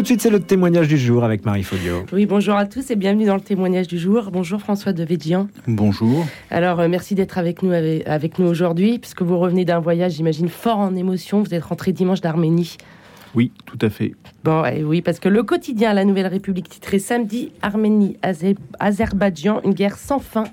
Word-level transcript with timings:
Tout 0.00 0.04
de 0.04 0.06
suite, 0.06 0.22
c'est 0.22 0.30
le 0.30 0.40
témoignage 0.40 0.88
du 0.88 0.96
jour 0.96 1.24
avec 1.24 1.44
Marie 1.44 1.62
Folio. 1.62 2.06
Oui, 2.10 2.24
bonjour 2.24 2.54
à 2.54 2.64
tous 2.64 2.90
et 2.90 2.96
bienvenue 2.96 3.26
dans 3.26 3.34
le 3.34 3.42
témoignage 3.42 3.86
du 3.86 3.98
jour. 3.98 4.30
Bonjour 4.32 4.58
François 4.58 4.94
de 4.94 5.04
Védian. 5.04 5.46
Bonjour. 5.66 6.24
Alors, 6.50 6.80
euh, 6.80 6.88
merci 6.88 7.14
d'être 7.14 7.36
avec 7.36 7.62
nous, 7.62 7.70
avec, 7.70 8.38
nous 8.38 8.46
aujourd'hui, 8.46 8.98
puisque 8.98 9.20
vous 9.20 9.38
revenez 9.38 9.66
d'un 9.66 9.78
voyage, 9.78 10.12
j'imagine, 10.12 10.48
fort 10.48 10.78
en 10.78 10.96
émotion. 10.96 11.42
Vous 11.42 11.52
êtes 11.52 11.64
rentré 11.64 11.92
dimanche 11.92 12.22
d'Arménie. 12.22 12.78
Oui, 13.34 13.52
tout 13.64 13.78
à 13.80 13.90
fait. 13.90 14.14
Bon, 14.42 14.64
oui, 14.84 15.02
parce 15.02 15.20
que 15.20 15.28
le 15.28 15.42
quotidien 15.42 15.92
La 15.92 16.04
Nouvelle 16.04 16.26
République 16.26 16.68
titré 16.68 16.98
samedi 16.98 17.52
Arménie, 17.62 18.16
Azerbaïdjan, 18.78 19.60
une 19.64 19.74
guerre 19.74 19.96
sans 19.96 20.18
fin 20.18 20.44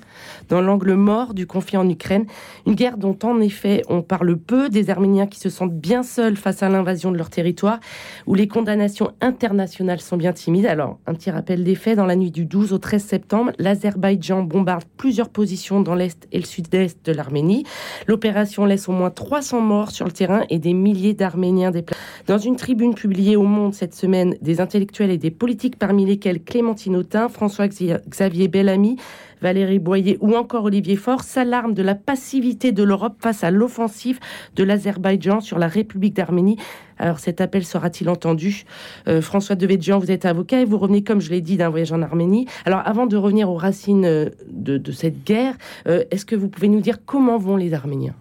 dans 0.50 0.62
l'angle 0.62 0.94
mort 0.94 1.34
du 1.34 1.48
conflit 1.48 1.78
en 1.78 1.90
Ukraine. 1.90 2.26
Une 2.66 2.76
guerre 2.76 2.98
dont 2.98 3.18
en 3.24 3.40
effet 3.40 3.84
on 3.90 4.02
parle 4.02 4.38
peu, 4.38 4.70
des 4.70 4.90
Arméniens 4.90 5.26
qui 5.28 5.40
se 5.40 5.50
sentent 5.50 5.74
bien 5.74 6.04
seuls 6.04 6.36
face 6.36 6.64
à 6.64 6.70
l'invasion 6.70 7.12
de 7.12 7.18
leur 7.18 7.30
territoire, 7.30 7.80
où 8.28 8.36
les 8.36 8.48
condamnations 8.48 9.12
internationales 9.22 10.02
sont 10.02 10.18
bien 10.18 10.34
timides. 10.34 10.66
Alors, 10.66 11.00
un 11.08 11.14
petit 11.14 11.32
rappel 11.32 11.64
des 11.64 11.76
faits, 11.76 11.98
dans 11.98 12.06
la 12.06 12.16
nuit 12.16 12.32
du 12.32 12.46
12 12.46 12.74
au 12.74 12.78
13 12.78 13.04
septembre, 13.04 13.52
l'Azerbaïdjan 13.58 14.44
bombarde 14.44 14.84
plusieurs 14.98 15.30
positions 15.30 15.82
dans 15.82 15.96
l'est 15.96 16.28
et 16.32 16.40
le 16.40 16.46
sud-est 16.46 17.06
de 17.06 17.12
l'Arménie. 17.12 17.66
L'opération 18.08 18.66
laisse 18.66 18.88
au 18.88 18.92
moins 18.92 19.10
300 19.10 19.62
morts 19.62 19.92
sur 19.92 20.06
le 20.06 20.12
terrain 20.12 20.44
et 20.50 20.60
des 20.60 20.74
milliers 20.74 21.14
d'Arméniens 21.14 21.72
déplacés. 21.72 22.02
Dans 22.28 22.38
une 22.38 22.56
tribune 22.68 22.96
publiée 22.96 23.38
au 23.38 23.44
Monde 23.44 23.74
cette 23.74 23.96
semaine, 23.96 24.36
des 24.42 24.60
intellectuels 24.60 25.10
et 25.10 25.18
des 25.18 25.32
politiques, 25.32 25.80
parmi 25.80 26.06
lesquels 26.06 26.44
Clémentine 26.44 26.98
Autain, 26.98 27.30
François-Xavier 27.30 28.50
Bellamy, 28.50 28.98
Valérie 29.42 29.80
Boyer 29.80 30.18
ou 30.20 30.36
encore 30.36 30.66
Olivier 30.66 30.98
Faure, 30.98 31.24
s'alarment 31.24 31.74
de 31.74 31.82
la 31.82 31.96
passivité 31.96 32.74
de 32.74 32.84
l'Europe 32.84 33.16
face 33.22 33.46
à 33.46 33.52
l'offensive 33.52 34.20
de 34.58 34.66
l'Azerbaïdjan 34.66 35.40
sur 35.40 35.60
la 35.60 35.70
République 35.70 36.14
d'Arménie. 36.14 36.58
Alors 36.98 37.20
cet 37.20 37.40
appel 37.40 37.64
sera-t-il 37.64 38.10
entendu? 38.10 38.66
Euh, 39.08 39.22
François 39.22 39.56
Devedjian, 39.56 39.98
vous 40.00 40.12
êtes 40.12 40.26
avocat 40.26 40.60
et 40.60 40.66
vous 40.66 40.78
revenez, 40.78 41.06
comme 41.06 41.22
je 41.22 41.30
l'ai 41.30 41.40
dit, 41.40 41.56
d'un 41.56 41.70
voyage 41.70 41.94
en 41.94 42.02
Arménie. 42.02 42.48
Alors 42.66 42.82
avant 42.84 43.08
de 43.08 43.16
revenir 43.16 43.50
aux 43.50 43.56
racines 43.56 44.04
euh, 44.04 44.30
de, 44.52 44.92
cette 44.92 45.24
guerre, 45.24 45.56
euh, 45.88 46.04
est-ce 46.12 46.26
que 46.26 46.36
vous 46.36 46.50
pouvez 46.50 46.68
nous 46.68 46.82
dire 46.82 46.98
comment 47.06 47.38
vont 47.38 47.56
les 47.56 47.74
Arméniens? 47.74 48.16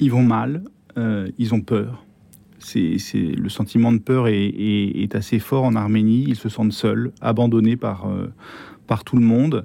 Ils 0.00 0.10
vont 0.10 0.24
mal, 0.24 0.64
ils 1.38 1.54
ont 1.54 1.60
peur 1.60 2.04
c'est, 2.64 2.96
le 3.14 3.48
sentiment 3.48 3.92
de 3.92 3.98
peur 3.98 4.28
est, 4.28 5.14
assez 5.14 5.38
fort 5.38 5.64
en 5.64 5.74
Arménie. 5.74 6.24
Ils 6.28 6.36
se 6.36 6.48
sentent 6.48 6.72
seuls, 6.72 7.12
abandonnés 7.20 7.76
par, 7.76 8.08
euh, 8.08 8.32
par 8.86 9.04
tout 9.04 9.16
le 9.16 9.22
monde. 9.22 9.64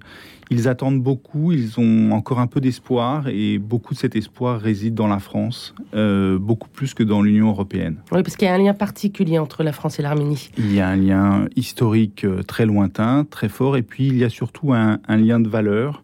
Ils 0.49 0.69
attendent 0.69 1.01
beaucoup, 1.01 1.51
ils 1.51 1.77
ont 1.77 2.11
encore 2.11 2.39
un 2.39 2.47
peu 2.47 2.61
d'espoir 2.61 3.27
et 3.27 3.57
beaucoup 3.57 3.93
de 3.93 3.99
cet 3.99 4.15
espoir 4.15 4.59
réside 4.61 4.93
dans 4.93 5.07
la 5.07 5.19
France, 5.19 5.75
euh, 5.93 6.37
beaucoup 6.39 6.69
plus 6.69 6.93
que 6.93 7.03
dans 7.03 7.21
l'Union 7.21 7.49
européenne. 7.49 7.97
Oui, 8.13 8.23
parce 8.23 8.37
qu'il 8.37 8.47
y 8.47 8.51
a 8.51 8.53
un 8.53 8.57
lien 8.57 8.73
particulier 8.73 9.39
entre 9.39 9.63
la 9.63 9.73
France 9.73 9.99
et 9.99 10.03
l'Arménie. 10.03 10.49
Il 10.57 10.73
y 10.73 10.79
a 10.79 10.87
un 10.87 10.95
lien 10.95 11.47
historique 11.57 12.23
euh, 12.23 12.43
très 12.43 12.65
lointain, 12.65 13.25
très 13.29 13.49
fort, 13.49 13.75
et 13.75 13.81
puis 13.81 14.07
il 14.07 14.17
y 14.17 14.23
a 14.23 14.29
surtout 14.29 14.73
un, 14.73 14.99
un 15.07 15.17
lien 15.17 15.41
de 15.41 15.49
valeur. 15.49 16.03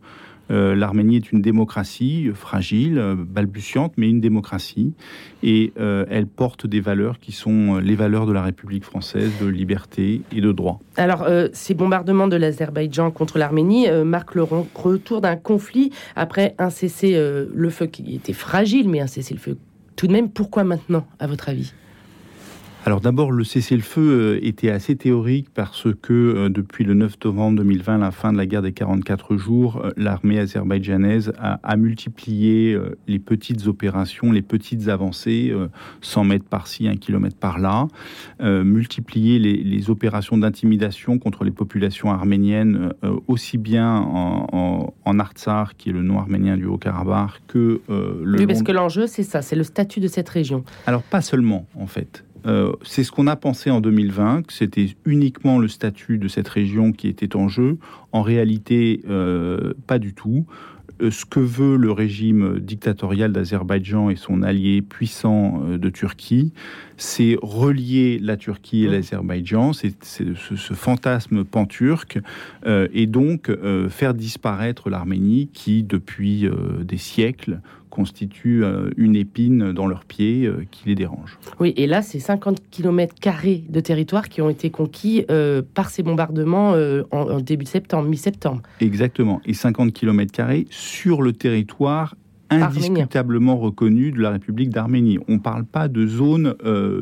Euh, 0.53 0.75
L'Arménie 0.75 1.17
est 1.17 1.31
une 1.31 1.41
démocratie 1.41 2.27
euh, 2.29 2.33
fragile, 2.33 2.97
euh, 2.97 3.15
balbutiante, 3.17 3.93
mais 3.97 4.09
une 4.09 4.21
démocratie. 4.21 4.93
Et 5.41 5.73
elle 5.75 6.27
porte 6.27 6.67
des 6.67 6.79
valeurs 6.79 7.19
qui 7.19 7.31
sont 7.31 7.77
les 7.77 7.95
valeurs 7.95 8.25
de 8.25 8.31
la 8.31 8.41
République 8.41 8.85
française, 8.85 9.31
de 9.41 9.47
liberté 9.47 10.21
et 10.31 10.39
de 10.39 10.51
droit. 10.51 10.79
Alors, 10.95 11.27
ces 11.51 11.73
bombardements 11.73 12.27
de 12.27 12.37
l'Azerbaïdjan 12.37 13.11
contre 13.11 13.37
l'Arménie 13.37 13.87
marquent 14.05 14.35
le 14.35 14.43
retour 14.43 15.19
d'un 15.19 15.35
conflit 15.35 15.91
après 16.15 16.55
un 16.59 16.69
cessez-le-feu 16.69 17.87
qui 17.87 18.15
était 18.15 18.33
fragile, 18.33 18.87
mais 18.87 19.01
un 19.01 19.07
cessez-le-feu 19.07 19.57
tout 19.95 20.07
de 20.07 20.13
même. 20.13 20.29
Pourquoi 20.29 20.63
maintenant, 20.63 21.05
à 21.19 21.27
votre 21.27 21.49
avis? 21.49 21.73
Alors 22.85 22.99
d'abord, 22.99 23.31
le 23.31 23.45
cessez-le-feu 23.45 24.01
euh, 24.01 24.45
était 24.45 24.69
assez 24.69 24.97
théorique 24.97 25.47
parce 25.53 25.87
que 26.01 26.11
euh, 26.11 26.49
depuis 26.49 26.83
le 26.83 26.93
9 26.93 27.13
novembre 27.23 27.57
2020, 27.59 27.99
la 27.99 28.11
fin 28.11 28.33
de 28.33 28.37
la 28.37 28.45
guerre 28.45 28.61
des 28.61 28.73
44 28.73 29.37
jours, 29.37 29.77
euh, 29.77 29.91
l'armée 29.95 30.37
azerbaïdjanaise 30.37 31.31
a, 31.39 31.77
multiplié 31.77 32.77
les 33.07 33.19
petites 33.19 33.67
opérations, 33.67 34.31
les 34.31 34.41
petites 34.41 34.89
avancées, 34.89 35.53
100 36.01 36.23
mètres 36.23 36.45
par-ci, 36.45 36.87
1 36.87 36.97
km 36.97 37.35
par-là, 37.35 37.87
multiplié 38.41 39.39
les, 39.39 39.89
opérations 39.89 40.37
d'intimidation 40.37 41.17
contre 41.17 41.43
les 41.43 41.51
populations 41.51 42.11
arméniennes, 42.11 42.93
aussi 43.27 43.57
bien 43.57 43.97
en, 43.97 44.93
en, 45.03 45.19
Artsar, 45.19 45.75
qui 45.75 45.89
est 45.89 45.93
le 45.93 46.03
nom 46.03 46.19
arménien 46.19 46.55
du 46.57 46.65
Haut-Karabakh, 46.65 47.41
que 47.47 47.81
le... 47.89 48.37
Oui, 48.37 48.45
parce 48.45 48.63
que 48.63 48.71
l'enjeu, 48.71 49.07
c'est 49.07 49.23
ça, 49.23 49.41
c'est 49.41 49.55
le 49.55 49.63
statut 49.63 49.99
de 49.99 50.07
cette 50.07 50.29
région. 50.29 50.63
Alors 50.85 51.01
pas 51.01 51.21
seulement, 51.21 51.65
en 51.75 51.87
fait. 51.87 52.23
Euh, 52.45 52.73
c'est 52.83 53.03
ce 53.03 53.11
qu'on 53.11 53.27
a 53.27 53.35
pensé 53.35 53.69
en 53.69 53.81
2020, 53.81 54.43
que 54.43 54.53
c'était 54.53 54.95
uniquement 55.05 55.59
le 55.59 55.67
statut 55.67 56.17
de 56.17 56.27
cette 56.27 56.47
région 56.47 56.91
qui 56.91 57.07
était 57.07 57.35
en 57.35 57.47
jeu. 57.47 57.77
En 58.11 58.21
réalité, 58.21 59.01
euh, 59.09 59.73
pas 59.87 59.99
du 59.99 60.13
tout. 60.13 60.45
Euh, 61.01 61.09
ce 61.09 61.25
que 61.25 61.39
veut 61.39 61.77
le 61.77 61.91
régime 61.91 62.59
dictatorial 62.59 63.31
d'Azerbaïdjan 63.31 64.09
et 64.09 64.15
son 64.15 64.43
allié 64.43 64.81
puissant 64.81 65.61
de 65.77 65.89
Turquie, 65.89 66.53
c'est 67.03 67.37
relier 67.41 68.19
la 68.19 68.37
Turquie 68.37 68.83
et 68.83 68.87
mmh. 68.87 68.91
l'Azerbaïdjan, 68.91 69.73
c'est 69.73 69.93
ce, 70.03 70.73
fantasme 70.73 71.43
pan-turc, 71.43 72.19
et 72.65 73.07
donc 73.07 73.51
faire 73.89 74.13
disparaître 74.13 74.89
l'Arménie 74.89 75.49
qui, 75.53 75.83
depuis 75.83 76.47
des 76.81 76.97
siècles, 76.97 77.59
constitue 77.93 78.63
euh, 78.63 78.89
une 78.97 79.15
épine 79.15 79.71
dans 79.71 79.85
leurs 79.85 80.03
pieds 80.03 80.47
euh, 80.47 80.65
qui 80.71 80.87
les 80.87 80.95
dérange. 80.95 81.37
Oui, 81.59 81.75
et 81.77 81.85
là, 81.85 82.01
c'est 82.01 82.19
50 82.19 82.57
km 82.71 83.13
de 83.69 83.79
territoire 83.81 84.29
qui 84.29 84.41
ont 84.41 84.49
été 84.49 84.71
conquis 84.71 85.25
euh, 85.29 85.61
par 85.75 85.91
ces 85.91 86.01
bombardements 86.01 86.73
en, 87.11 87.39
début 87.39 87.65
septembre, 87.65 88.09
mi-septembre. 88.09 88.63
Exactement, 88.81 89.41
et 89.45 89.53
50 89.53 89.93
km 89.93 90.41
sur 90.71 91.21
le 91.21 91.33
territoire 91.33 92.15
indiscutablement 92.61 93.57
reconnu 93.57 94.11
de 94.11 94.21
la 94.21 94.31
République 94.31 94.69
d'Arménie. 94.69 95.19
On 95.27 95.33
ne 95.33 95.39
parle 95.39 95.65
pas 95.65 95.87
de 95.87 96.05
zones 96.05 96.55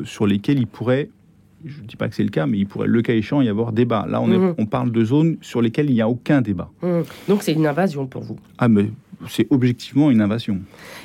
sur 0.04 0.26
lesquelles 0.26 0.58
il 0.58 0.66
pourrait 0.66 1.08
je 1.64 1.80
ne 1.80 1.86
dis 1.86 1.96
pas 1.96 2.08
que 2.08 2.14
c'est 2.14 2.24
le 2.24 2.30
cas, 2.30 2.46
mais 2.46 2.58
il 2.58 2.66
pourrait, 2.66 2.88
le 2.88 3.02
cas 3.02 3.14
échéant, 3.14 3.40
y 3.40 3.48
avoir 3.48 3.72
débat. 3.72 4.06
Là, 4.08 4.20
on, 4.20 4.26
mhm. 4.26 4.54
on 4.58 4.66
parle 4.66 4.90
de 4.90 5.04
zones 5.04 5.36
sur 5.40 5.62
lesquelles 5.62 5.90
il 5.90 5.94
n'y 5.94 6.00
a 6.00 6.08
aucun 6.08 6.40
débat. 6.40 6.70
Mhm. 6.82 7.04
Donc 7.28 7.42
c'est 7.42 7.52
une 7.52 7.66
invasion 7.66 8.06
pour 8.06 8.22
vous 8.22 8.38
Ah, 8.58 8.68
mais 8.68 8.86
c'est 9.28 9.46
objectivement 9.50 10.10
une 10.10 10.20
invasion. 10.20 10.60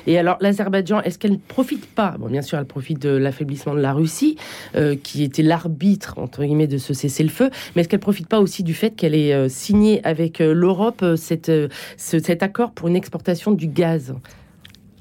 Et 0.06 0.18
alors, 0.18 0.36
l'Azerbaïdjan, 0.40 1.02
est-ce 1.02 1.18
qu'elle 1.18 1.32
ne 1.32 1.36
profite 1.36 1.86
pas? 1.86 2.16
Bon, 2.18 2.26
bien 2.28 2.42
sûr, 2.42 2.58
elle 2.58 2.64
profite 2.64 3.00
de 3.00 3.10
l'affaiblissement 3.10 3.74
de 3.74 3.80
la 3.80 3.92
Russie, 3.92 4.36
euh, 4.74 4.96
qui 5.02 5.22
était 5.22 5.42
l'arbitre, 5.42 6.14
entre 6.18 6.44
guillemets, 6.44 6.66
de 6.66 6.78
ce 6.78 6.94
cessez-le-feu, 6.94 7.50
mais 7.74 7.82
est-ce 7.82 7.88
qu'elle 7.88 7.98
ne 7.98 8.02
profite 8.02 8.28
pas 8.28 8.40
aussi 8.40 8.62
du 8.62 8.74
fait 8.74 8.90
qu'elle 8.90 9.14
ait 9.14 9.32
euh, 9.32 9.48
signé 9.48 10.04
avec 10.06 10.40
euh, 10.40 10.52
l'Europe 10.52 11.04
cet 11.16 12.42
accord 12.42 12.72
pour 12.72 12.88
une 12.88 12.96
exportation 12.96 13.52
du 13.52 13.66
gaz? 13.66 14.14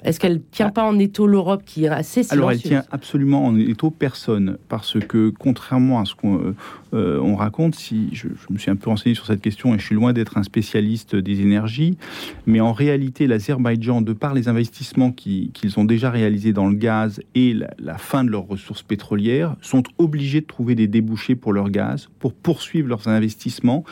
Est-ce 0.04 0.20
qu'elle 0.20 0.42
tient 0.42 0.70
pas 0.70 0.84
en 0.84 1.00
étau 1.00 1.28
l'Europe 1.28 1.64
qui 1.66 1.86
est 1.86 1.90
assez 1.90 2.24
silencieuse? 2.24 2.32
Alors 2.32 2.52
elle 2.52 2.62
tient 2.62 2.84
absolument 2.92 3.46
en 3.46 3.58
étau 3.58 3.90
personne, 3.90 4.58
parce 4.70 5.00
que 5.00 5.32
contrairement 5.38 6.00
à 6.00 6.06
ce 6.06 6.16
qu'on 6.16 6.54
euh, 6.94 7.36
raconte, 7.36 7.76
si 7.76 8.10
je, 8.14 8.28
me 8.50 8.58
suis 8.58 8.72
un 8.72 8.76
peu 8.76 8.90
renseigné 8.90 9.16
sur 9.16 9.26
cette 9.26 9.42
question 9.42 9.74
et 9.74 9.80
je 9.80 9.86
suis 9.86 9.96
loin 9.96 10.14
d'être 10.14 10.38
un 10.38 10.44
spécialiste 10.44 11.16
des 11.16 11.42
énergies, 11.42 11.98
mais 12.46 12.60
en 12.60 12.74
réalité 12.74 13.28
l'Azerbaïdjan, 13.28 14.02
de 14.02 14.14
par 14.14 14.34
les 14.34 14.48
investissements 14.48 15.12
qu'ils 15.12 15.80
ont 15.80 15.86
déjà 15.86 16.10
réalisés 16.10 16.54
dans 16.54 16.68
le 16.68 16.76
gaz 16.76 17.20
et 17.36 17.54
la, 17.54 17.70
la 17.80 17.98
fin 17.98 18.24
de 18.24 18.30
leurs 18.30 18.48
ressources 18.48 18.84
pétrolières, 18.84 19.56
sont 19.62 19.84
obligés 19.98 20.42
de 20.42 20.48
trouver 20.48 20.76
des 20.76 20.88
débouchés 20.88 21.36
pour 21.36 21.54
leur 21.54 21.70
gaz, 21.70 22.10
pour 22.20 22.34
poursuivre 22.34 22.88
leurs 22.88 23.08
investissements 23.08 23.84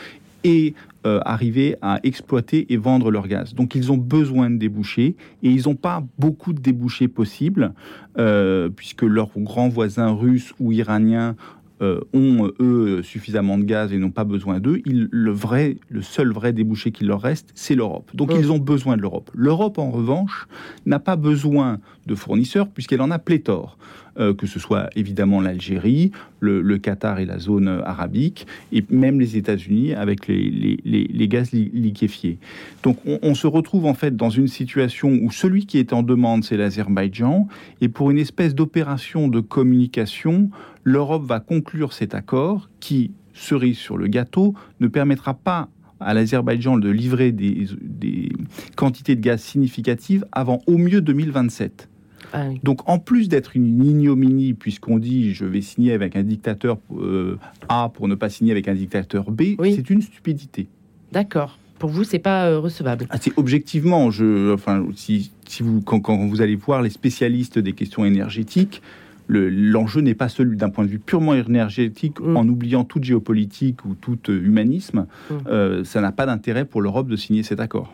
et 0.46 0.76
euh, 1.06 1.20
arriver 1.24 1.76
à 1.82 2.00
exploiter 2.04 2.74
et 2.74 2.78
vendre 2.78 3.12
leur 3.12 3.28
gaz. 3.28 3.54
Donc 3.54 3.76
ils 3.76 3.92
ont 3.92 3.98
besoin 3.98 4.50
de 4.50 4.58
débouchés 4.58 5.16
et 5.44 5.50
ils 5.50 5.64
n'ont 5.68 5.76
pas 5.76 6.04
beaucoup 6.18 6.52
de 6.52 6.60
débouchés 6.60 7.08
possibles 7.08 7.74
euh, 8.18 8.70
puisque 8.70 9.04
leurs 9.04 9.30
grands 9.38 9.70
voisins 9.70 10.12
russes 10.12 10.54
ou 10.60 10.72
iraniens 10.72 11.36
euh, 11.82 12.00
ont 12.14 12.50
eux 12.60 13.04
suffisamment 13.04 13.58
de 13.58 13.66
gaz 13.66 13.92
et 13.92 13.98
n'ont 13.98 14.10
pas 14.10 14.24
besoin 14.24 14.60
d'eux. 14.60 14.82
Le 14.86 15.32
vrai, 15.32 15.78
le 15.90 16.02
seul 16.02 16.32
vrai 16.32 16.54
débouché 16.54 16.92
qu'il 16.92 17.08
leur 17.08 17.22
reste, 17.22 17.52
c'est 17.54 17.76
l'Europe. 17.76 18.10
Donc 18.14 18.32
ils 18.34 18.52
ont 18.52 18.60
besoin 18.60 18.96
de 18.96 19.02
l'Europe. 19.02 19.30
L'Europe, 19.34 19.78
en 19.78 19.92
revanche, 19.92 20.48
n'a 20.86 21.00
pas 21.00 21.18
besoin 21.18 21.80
de 22.08 22.16
fournisseurs 22.16 22.70
puisqu'elle 22.70 23.02
en 23.02 23.12
a 23.12 23.20
pléthore. 23.20 23.78
Euh, 24.18 24.34
que 24.34 24.48
ce 24.48 24.60
soit 24.60 24.90
évidemment 24.96 25.42
l'Algérie, 25.42 26.12
le, 26.40 26.78
Qatar 26.78 27.20
et 27.20 27.26
la 27.26 27.38
zone 27.38 27.68
arabique, 27.68 28.48
et 28.72 28.86
même 28.90 29.20
les 29.20 29.36
États-Unis 29.36 29.94
avec 29.94 30.28
les, 30.30 31.28
gaz 31.28 31.52
liquéfiés. 31.52 32.38
Donc 32.82 32.98
on, 33.06 33.36
se 33.36 33.46
retrouve 33.46 33.86
en 33.86 33.94
fait 33.94 34.16
dans 34.16 34.30
une 34.30 34.48
situation 34.48 35.10
où 35.22 35.32
celui 35.32 35.66
qui 35.66 35.80
est 35.80 35.92
en 35.92 36.02
demande, 36.02 36.46
c'est 36.46 36.56
l'Azerbaïdjan, 36.56 37.50
et 37.82 37.90
pour 37.90 38.10
une 38.10 38.18
espèce 38.18 38.56
d'opération 38.56 39.28
de 39.28 39.42
communication, 39.42 40.50
l'Europe 40.86 41.26
va 41.26 41.42
conclure 41.42 41.92
cet 41.92 42.16
accord 42.16 42.70
qui, 42.80 43.12
cerise 43.34 43.78
sur 43.78 43.98
le 43.98 44.08
gâteau, 44.08 44.54
ne 44.80 44.88
permettra 44.88 45.34
pas 45.34 45.68
à 46.00 46.14
l'Azerbaïdjan 46.14 46.78
de 46.78 46.90
livrer 46.90 47.34
des, 47.34 47.68
des, 47.82 48.32
quantités 48.78 49.18
de 49.18 49.22
gaz 49.22 49.42
significatives 49.42 50.26
avant 50.32 50.62
au 50.68 50.78
mieux 50.78 51.02
2027. 51.02 51.90
Ah 52.34 52.46
oui. 52.50 52.60
Donc, 52.64 52.88
en 52.90 53.00
plus 53.00 53.30
d'être 53.30 53.56
une 53.56 53.84
ignominie, 53.84 54.54
puisqu'on 54.54 54.98
dit 55.00 55.34
je 55.34 55.46
vais 55.46 55.62
signer 55.62 55.94
avec 55.94 56.16
un 56.16 56.24
dictateur 56.24 56.78
euh, 56.98 57.38
A 57.70 57.90
pour 57.94 58.08
ne 58.08 58.16
pas 58.16 58.30
signer 58.30 58.52
avec 58.52 58.68
un 58.68 58.74
dictateur 58.76 59.32
B, 59.32 59.56
Oui. 59.60 59.74
c'est 59.76 59.90
une 59.90 60.02
stupidité. 60.02 60.68
D'accord. 61.12 61.58
Pour 61.80 61.90
vous, 61.90 62.04
c'est 62.04 62.20
pas 62.20 62.48
euh, 62.48 62.60
recevable. 62.60 63.06
Ah, 63.10 63.18
c'est 63.20 63.34
objectivement, 63.38 64.10
je, 64.10 64.54
enfin, 64.54 64.86
si, 64.96 65.32
si 65.48 65.62
vous, 65.62 65.82
quand, 65.82 66.00
quand 66.00 66.18
vous 66.28 66.42
allez 66.42 66.56
voir 66.56 66.82
les 66.82 66.90
spécialistes 66.90 67.60
des 67.60 67.74
questions 67.74 68.06
énergétiques, 68.06 68.82
le- 69.28 69.50
l'enjeu 69.50 70.02
n'est 70.02 70.14
pas 70.16 70.30
celui 70.30 70.56
d'un 70.58 70.70
point 70.70 70.84
de 70.86 70.90
vue 70.90 71.00
purement 71.00 71.34
énergétique, 71.34 72.20
Mm. 72.20 72.38
en 72.38 72.48
oubliant 72.48 72.84
toute 72.84 73.04
géopolitique 73.04 73.84
ou 73.86 73.96
tout 73.96 74.18
euh, 74.30 74.40
humanisme. 74.44 75.08
Mm. 75.30 75.34
euh, 75.48 75.84
ça 75.84 76.02
n'a 76.02 76.12
pas 76.12 76.26
d'intérêt 76.26 76.66
pour 76.66 76.82
l'Europe 76.82 77.08
de 77.08 77.16
signer 77.16 77.44
cet 77.44 77.60
accord. 77.60 77.94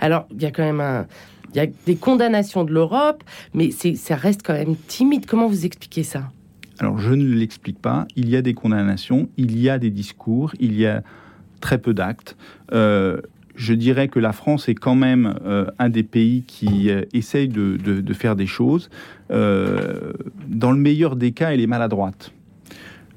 Alors, 0.00 0.26
il 0.30 0.42
y 0.42 0.46
a 0.46 0.50
quand 0.50 0.62
même 0.64 0.80
un. 0.80 1.06
Il 1.52 1.56
y 1.56 1.60
a 1.60 1.66
des 1.86 1.96
condamnations 1.96 2.62
de 2.64 2.72
l'Europe, 2.72 3.24
mais 3.54 3.70
ça 3.72 4.14
reste 4.14 4.42
quand 4.46 4.52
même 4.52 4.76
timide. 4.86 5.26
Comment 5.26 5.48
vous 5.48 5.66
expliquez 5.66 6.04
ça? 6.04 6.30
Alors, 6.78 6.98
je 6.98 7.12
ne 7.12 7.24
l'explique 7.34 7.78
pas. 7.80 8.06
Il 8.16 8.28
y 8.30 8.36
a 8.36 8.42
des 8.42 8.54
condamnations, 8.54 9.28
il 9.36 9.58
y 9.60 9.68
a 9.68 9.78
des 9.78 9.90
discours, 9.90 10.52
il 10.60 10.78
y 10.78 10.86
a 10.86 11.02
très 11.60 11.78
peu 11.78 11.92
d'actes. 11.92 12.36
Euh, 12.72 13.20
je 13.60 13.74
dirais 13.74 14.08
que 14.08 14.18
la 14.18 14.32
France 14.32 14.70
est 14.70 14.74
quand 14.74 14.94
même 14.94 15.34
euh, 15.44 15.66
un 15.78 15.90
des 15.90 16.02
pays 16.02 16.44
qui 16.46 16.88
euh, 16.88 17.02
essaye 17.12 17.48
de, 17.48 18.12
faire 18.14 18.34
des 18.34 18.46
choses. 18.46 18.88
Euh, 19.30 20.12
dans 20.48 20.72
le 20.72 20.78
meilleur 20.78 21.14
des 21.14 21.32
cas, 21.32 21.52
elle 21.52 21.60
est 21.60 21.66
maladroite. 21.66 22.32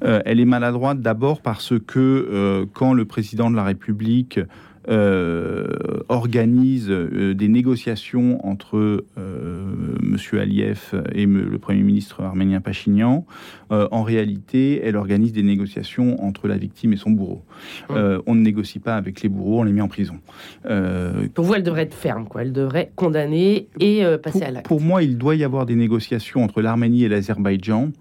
Elle 0.02 0.42
est 0.42 0.46
maladroite 0.46 1.00
d'abord 1.00 1.42
parce 1.42 1.74
que 1.88 2.68
quand 2.74 2.92
le 2.92 3.06
président 3.06 3.50
de 3.50 3.56
la 3.56 3.64
République 3.64 4.38
organise 6.10 6.88
euh, 6.90 7.34
des 7.34 7.48
négociations 7.48 8.46
entre 8.46 9.06
euh, 9.18 9.74
Monsieur 10.02 10.40
Aliyev 10.40 10.80
et 11.14 11.26
me- 11.26 11.44
le 11.44 11.58
Premier 11.60 11.84
ministre 11.84 12.22
arménien 12.22 12.62
Pachinian, 12.62 13.26
euh, 13.72 13.88
en 13.92 14.04
réalité, 14.04 14.82
elle 14.84 14.96
organise 14.96 15.34
des 15.34 15.44
négociations 15.44 16.24
entre 16.24 16.48
la 16.48 16.58
victime 16.58 16.94
et 16.94 16.98
son 16.98 17.12
bourreau. 17.12 17.44
Hum. 17.90 17.96
Euh, 17.98 18.22
on 18.28 18.36
ne 18.36 18.42
négocie 18.42 18.80
pas 18.80 18.96
avec 18.96 19.22
les 19.22 19.30
bourreaux, 19.30 19.62
on 19.62 19.64
les 19.64 19.72
met 19.74 19.82
en 19.82 19.88
prison. 19.88 20.16
Euh, 20.66 21.28
Pour 21.34 21.46
vous, 21.46 21.54
elle 21.56 21.64
devrait 21.64 21.84
être 21.84 21.94
ferme, 21.96 22.28
quoi. 22.28 22.42
Elle 22.42 22.54
devrait 22.54 22.92
condamner 22.96 23.68
et 23.80 24.04
euh, 24.06 24.18
passer 24.18 24.40
pour, 24.40 24.48
à 24.48 24.52
l'acte. 24.52 24.68
pour 24.68 24.82
moi, 24.82 25.04
il 25.04 25.18
doit 25.18 25.36
y 25.36 25.44
avoir 25.44 25.66
des 25.66 25.76
négociations 25.76 26.44
entre 26.44 26.62
l'Arménie 26.62 27.04
et 27.04 27.10
l'Azerbaïdjan, 27.10 27.92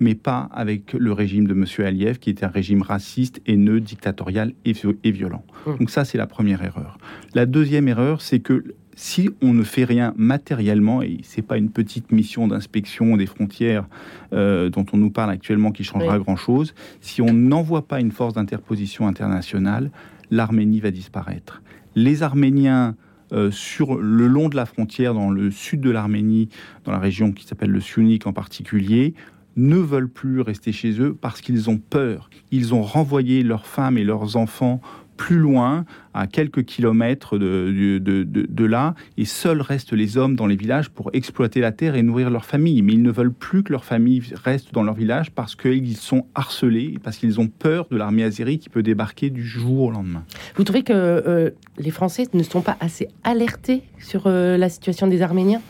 mais 0.00 0.14
pas 0.14 0.48
avec 0.52 0.92
le 0.92 1.12
régime 1.12 1.46
de 1.46 1.52
M. 1.52 1.64
Aliyev, 1.86 2.18
qui 2.18 2.30
était 2.30 2.44
un 2.44 2.48
régime 2.48 2.82
raciste, 2.82 3.40
haineux, 3.46 3.80
dictatorial 3.80 4.52
et, 4.64 4.72
vi- 4.72 4.96
et 5.04 5.10
violent. 5.10 5.44
Mm. 5.66 5.78
Donc 5.78 5.90
ça, 5.90 6.04
c'est 6.04 6.18
la 6.18 6.26
première 6.26 6.62
erreur. 6.62 6.98
La 7.34 7.46
deuxième 7.46 7.88
erreur, 7.88 8.20
c'est 8.20 8.40
que 8.40 8.64
si 8.94 9.30
on 9.40 9.54
ne 9.54 9.62
fait 9.62 9.84
rien 9.84 10.12
matériellement, 10.16 11.00
et 11.02 11.18
c'est 11.22 11.40
pas 11.42 11.56
une 11.56 11.70
petite 11.70 12.12
mission 12.12 12.46
d'inspection 12.46 13.16
des 13.16 13.26
frontières 13.26 13.86
euh, 14.34 14.68
dont 14.68 14.84
on 14.92 14.98
nous 14.98 15.10
parle 15.10 15.30
actuellement 15.30 15.72
qui 15.72 15.82
changera 15.82 16.18
Oui. 16.18 16.22
grand-chose, 16.24 16.74
si 17.00 17.22
on 17.22 17.32
n'envoie 17.32 17.86
pas 17.88 18.00
une 18.00 18.12
force 18.12 18.34
d'interposition 18.34 19.06
internationale, 19.06 19.90
l'Arménie 20.30 20.80
va 20.80 20.90
disparaître. 20.90 21.62
Les 21.94 22.22
Arméniens 22.22 22.94
euh, 23.32 23.50
sur 23.50 23.96
le 23.96 24.26
long 24.26 24.50
de 24.50 24.56
la 24.56 24.66
frontière, 24.66 25.14
dans 25.14 25.30
le 25.30 25.50
sud 25.50 25.80
de 25.80 25.90
l'Arménie, 25.90 26.50
dans 26.84 26.92
la 26.92 26.98
région 26.98 27.32
qui 27.32 27.46
s'appelle 27.46 27.70
le 27.70 27.80
Siounik 27.80 28.26
en 28.26 28.34
particulier, 28.34 29.14
ne 29.56 29.76
veulent 29.76 30.08
plus 30.08 30.40
rester 30.40 30.72
chez 30.72 31.00
eux 31.00 31.16
parce 31.18 31.40
qu'ils 31.40 31.70
ont 31.70 31.78
peur. 31.78 32.30
Ils 32.50 32.74
ont 32.74 32.82
renvoyé 32.82 33.42
leurs 33.42 33.66
femmes 33.66 33.98
et 33.98 34.04
leurs 34.04 34.36
enfants 34.36 34.80
plus 35.16 35.38
loin, 35.38 35.84
à 36.14 36.26
quelques 36.26 36.64
kilomètres 36.64 37.38
de, 37.38 38.64
là, 38.64 38.94
et 39.16 39.24
seuls 39.24 39.60
restent 39.60 39.92
les 39.92 40.16
hommes 40.16 40.34
dans 40.34 40.46
les 40.46 40.56
villages 40.56 40.90
pour 40.90 41.10
exploiter 41.12 41.60
la 41.60 41.70
terre 41.70 41.94
et 41.94 42.02
nourrir 42.02 42.28
leur 42.28 42.44
famille. 42.44 42.82
Mais 42.82 42.94
ils 42.94 43.02
ne 43.02 43.10
veulent 43.12 43.32
plus 43.32 43.62
que 43.62 43.70
leur 43.70 43.84
famille 43.84 44.20
reste 44.44 44.72
dans 44.72 44.82
leur 44.82 44.94
village 44.94 45.30
parce 45.30 45.54
qu'ils 45.54 45.96
sont 45.96 46.26
harcelés, 46.34 46.98
parce 47.04 47.18
qu'ils 47.18 47.38
ont 47.38 47.46
peur 47.46 47.86
de 47.90 47.96
l'armée 47.96 48.24
azérie 48.24 48.58
qui 48.58 48.68
peut 48.68 48.82
débarquer 48.82 49.30
du 49.30 49.46
jour 49.46 49.82
au 49.82 49.90
lendemain. 49.92 50.24
Vous 50.56 50.64
trouvez 50.64 50.82
que 50.82 50.92
euh, 50.92 51.50
les 51.78 51.90
Français 51.90 52.26
ne 52.32 52.42
sont 52.42 52.62
pas 52.62 52.76
assez 52.80 53.06
alertés 53.22 53.82
sur 54.00 54.24
euh, 54.26 54.56
la 54.56 54.68
situation 54.68 55.06
des 55.06 55.22
Arméniens? 55.22 55.60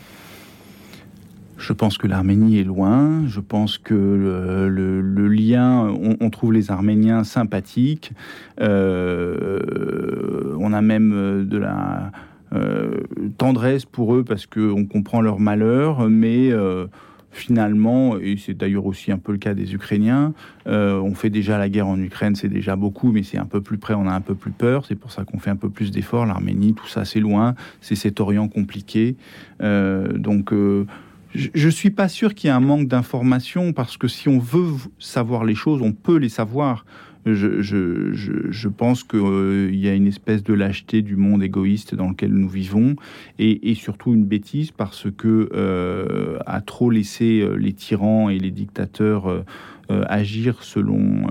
Je 1.63 1.73
pense 1.73 1.97
que 1.97 2.09
l'Arménie 2.09 2.59
est 2.59 2.65
loin. 2.65 3.25
Je 3.29 3.39
pense 3.39 3.79
que 3.79 3.95
le, 3.95 5.01
le- 5.01 5.29
lien, 5.29 5.95
on, 6.21 6.29
trouve 6.29 6.53
les 6.53 6.73
Arméniens 6.73 7.23
sympathiques. 7.23 8.11
Euh, 8.61 10.57
on 10.59 10.73
a 10.73 10.83
même 10.83 11.13
euh, 11.15 11.45
de 11.45 11.59
la 11.59 12.11
euh, 12.53 12.99
tendresse 13.39 13.85
pour 13.85 14.17
eux 14.17 14.25
parce 14.25 14.47
qu'on 14.47 14.87
comprend 14.87 15.21
leur 15.21 15.39
malheur, 15.39 16.11
mais 16.11 16.51
euh, 16.51 16.87
finalement, 17.31 18.19
et 18.19 18.37
c'est 18.37 18.55
d'ailleurs 18.55 18.87
aussi 18.87 19.13
un 19.13 19.19
peu 19.19 19.31
le 19.31 19.39
cas 19.39 19.55
des 19.55 19.73
Ukrainiens, 19.73 20.35
euh, 20.67 20.99
on 20.99 21.15
fait 21.15 21.31
déjà 21.31 21.59
la 21.59 21.69
guerre 21.69 21.87
en 21.87 21.99
Ukraine, 21.99 22.35
c'est 22.35 22.49
déjà 22.49 22.75
beaucoup, 22.75 23.13
mais 23.13 23.23
c'est 23.23 23.39
un 23.39 23.47
peu 23.47 23.61
plus 23.61 23.79
près, 23.79 23.95
on 23.95 24.09
a 24.09 24.13
un 24.13 24.21
peu 24.21 24.35
plus 24.35 24.51
peur. 24.51 24.85
C'est 24.85 24.97
pour 24.97 25.13
ça 25.13 25.25
qu'on 25.25 25.39
fait 25.39 25.51
un 25.51 25.57
peu 25.57 25.71
plus 25.71 25.93
d'efforts. 25.93 26.27
L'Arménie, 26.27 26.75
tout 26.75 26.89
ça, 26.89 27.05
c'est 27.05 27.21
loin. 27.21 27.55
C'est 27.81 27.95
cet 27.95 28.19
Orient 28.19 28.49
compliqué. 28.49 29.15
Euh, 29.63 30.13
donc, 30.19 30.53
euh, 30.53 30.87
je 31.35 31.49
je 31.55 31.69
suis 31.69 31.91
pas 31.91 32.09
sûr 32.09 32.35
qu'il 32.35 32.49
y 32.49 32.51
ait 32.51 32.57
un 32.57 32.61
manque 32.61 32.89
d'informations 32.89 33.73
parce 33.73 33.97
que 33.97 34.09
si 34.09 34.29
on 34.29 34.39
veut 34.39 34.73
savoir 34.99 35.45
les 35.45 35.55
choses, 35.55 35.81
on 35.83 35.93
peut 35.93 36.17
les 36.17 36.29
savoir. 36.29 36.85
Je, 37.25 37.63
je, 37.63 38.13
je, 38.13 38.51
je 38.51 38.69
pense 38.69 39.05
qu'il 39.05 39.77
y 39.77 39.89
a 39.89 39.95
une 39.95 40.09
espèce 40.09 40.43
de 40.43 40.55
lâcheté 40.55 41.03
du 41.03 41.15
monde 41.15 41.41
égoïste 41.45 41.95
dans 41.95 42.09
lequel 42.09 42.33
nous 42.33 42.49
vivons 42.49 42.97
et, 43.39 43.71
et 43.71 43.77
surtout 43.77 44.13
une 44.13 44.25
bêtise 44.25 44.73
parce 44.73 45.07
que 45.17 45.49
euh, 45.55 46.39
à 46.47 46.61
trop 46.63 46.91
laisser 46.91 47.41
euh, 47.41 47.55
les 47.55 47.75
tyrans 47.75 48.29
et 48.29 48.41
les 48.41 48.51
dictateurs 48.51 49.29
euh, 49.29 49.45
euh, 49.93 50.03
agir 50.09 50.65
selon 50.65 51.27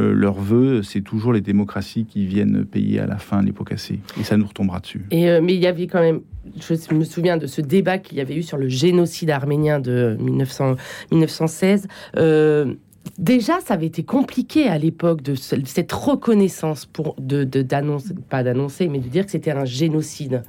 euh, 0.00 0.12
leurs 0.12 0.40
vœux, 0.40 0.82
c'est 0.82 1.00
toujours 1.00 1.32
les 1.32 1.40
démocraties 1.40 2.04
qui 2.04 2.26
viennent 2.26 2.64
payer 2.64 3.00
à 3.00 3.06
la 3.06 3.18
fin 3.18 3.42
les 3.42 3.52
pots 3.52 3.64
cassés 3.64 4.00
et 4.20 4.24
ça 4.24 4.36
nous 4.36 4.46
retombera 4.46 4.80
dessus. 4.80 5.06
Et, 5.10 5.28
euh, 5.30 5.40
mais 5.42 5.54
il 5.54 5.60
y 5.60 5.66
avait 5.66 5.86
quand 5.86 6.00
même, 6.00 6.20
je 6.60 6.94
me 6.94 7.04
souviens 7.04 7.36
de 7.36 7.46
ce 7.46 7.60
débat 7.60 7.98
qu'il 7.98 8.18
y 8.18 8.20
avait 8.20 8.36
eu 8.36 8.42
sur 8.42 8.58
le 8.58 8.68
génocide 8.68 9.30
arménien 9.30 9.80
de 9.80 10.16
1900 10.20 10.74
1916. 11.12 11.88
Euh, 12.16 12.74
déjà, 13.18 13.60
ça 13.64 13.74
avait 13.74 13.86
été 13.86 14.02
compliqué 14.02 14.66
à 14.68 14.78
l'époque 14.78 15.22
de 15.22 15.34
ce- 15.34 15.56
cette 15.64 15.92
reconnaissance 15.92 16.84
pour 16.86 17.14
de 17.18 17.44
d'annoncer, 17.44 18.14
pas 18.28 18.42
d'annoncer, 18.42 18.88
mais 18.88 18.98
de 18.98 19.08
dire 19.08 19.24
que 19.24 19.30
c'était 19.30 19.52
un 19.52 19.64
génocide. 19.64 20.42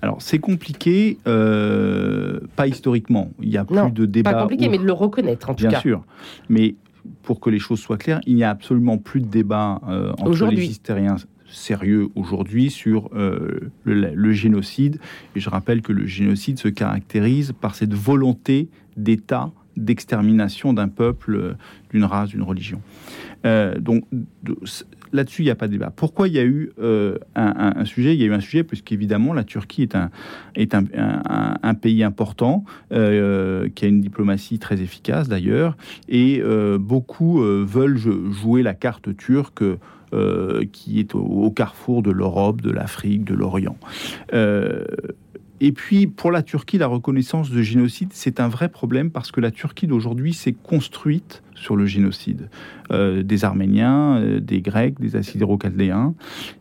Alors 0.00 0.22
c'est 0.22 0.38
compliqué, 0.38 1.18
euh, 1.26 2.40
pas 2.56 2.66
historiquement. 2.66 3.30
Il 3.40 3.48
n'y 3.50 3.56
a 3.56 3.64
plus 3.64 3.76
Non, 3.76 3.88
de 3.88 4.06
débat. 4.06 4.32
Pas 4.32 4.42
compliqué, 4.42 4.68
mais 4.68 4.78
de 4.78 4.84
le 4.84 4.92
reconnaître 4.92 5.50
en 5.50 5.54
tout 5.54 5.62
Bien 5.62 5.70
cas. 5.70 5.80
sûr. 5.80 6.04
Mais 6.48 6.74
pour 7.22 7.40
que 7.40 7.50
les 7.50 7.58
choses 7.58 7.80
soient 7.80 7.98
claires, 7.98 8.20
il 8.26 8.34
n'y 8.34 8.44
a 8.44 8.50
absolument 8.50 8.98
plus 8.98 9.20
de 9.20 9.26
débat 9.26 9.80
euh, 9.88 10.12
entre 10.18 10.46
les 10.46 10.64
historiens 10.64 11.16
sérieux 11.46 12.08
aujourd'hui 12.14 12.70
sur 12.70 13.10
euh, 13.14 13.70
le, 13.84 14.14
le 14.14 14.32
génocide. 14.32 14.98
Et 15.36 15.40
je 15.40 15.50
rappelle 15.50 15.82
que 15.82 15.92
le 15.92 16.06
génocide 16.06 16.58
se 16.58 16.68
caractérise 16.68 17.52
par 17.60 17.74
cette 17.74 17.94
volonté 17.94 18.68
d'État 18.96 19.50
d'extermination 19.76 20.72
d'un 20.72 20.88
peuple, 20.88 21.34
euh, 21.34 21.54
d'une 21.90 22.04
race, 22.04 22.30
d'une 22.30 22.42
religion. 22.42 22.80
Euh, 23.44 23.78
donc 23.78 24.04
là-dessus, 25.12 25.42
il 25.42 25.46
n'y 25.46 25.50
a 25.50 25.54
pas 25.54 25.66
de 25.66 25.72
débat. 25.72 25.92
Pourquoi 25.94 26.28
il 26.28 26.34
y 26.34 26.38
a 26.38 26.44
eu 26.44 26.72
euh, 26.80 27.16
un, 27.34 27.84
sujet? 27.84 28.14
Il 28.14 28.20
y 28.20 28.24
a 28.24 28.26
eu 28.26 28.32
un 28.32 28.40
sujet 28.40 28.64
puisqu'évidemment, 28.64 29.32
la 29.32 29.44
Turquie 29.44 29.82
est 29.82 29.94
un, 29.94 30.10
est 30.54 30.74
un, 30.74 31.74
pays 31.74 32.02
important, 32.02 32.64
euh, 32.92 33.68
qui 33.74 33.84
a 33.84 33.88
une 33.88 34.00
diplomatie 34.00 34.58
très 34.58 34.80
efficace 34.80 35.28
d'ailleurs, 35.28 35.76
et 36.08 36.40
euh, 36.42 36.78
beaucoup 36.78 37.40
veulent 37.40 37.96
jou- 37.96 38.30
jouer 38.32 38.62
la 38.62 38.74
carte 38.74 39.16
turque. 39.16 39.64
qui 40.72 41.00
est 41.00 41.14
au, 41.14 41.50
carrefour 41.50 42.02
de 42.02 42.10
l'Europe, 42.10 42.60
de 42.60 42.70
l'Afrique, 42.70 43.24
de 43.24 43.32
l'Orient. 43.34 43.78
Et 45.64 45.70
puis, 45.70 46.08
pour 46.08 46.32
la 46.32 46.42
Turquie, 46.42 46.76
la 46.76 46.88
reconnaissance 46.88 47.52
de 47.52 47.62
génocide, 47.62 48.08
c'est 48.12 48.40
un 48.40 48.48
vrai 48.48 48.68
problème 48.68 49.12
parce 49.12 49.30
que 49.30 49.40
la 49.40 49.52
Turquie 49.52 49.86
d'aujourd'hui 49.86 50.34
s'est 50.34 50.56
construite 50.60 51.44
sur 51.54 51.76
le 51.76 51.86
génocide 51.86 52.50
euh, 52.90 53.22
des 53.22 53.44
Arméniens, 53.44 54.16
euh, 54.16 54.40
des 54.40 54.60
Grecs, 54.60 54.98
des 54.98 55.14
Assyro-Chaldéens, 55.14 56.14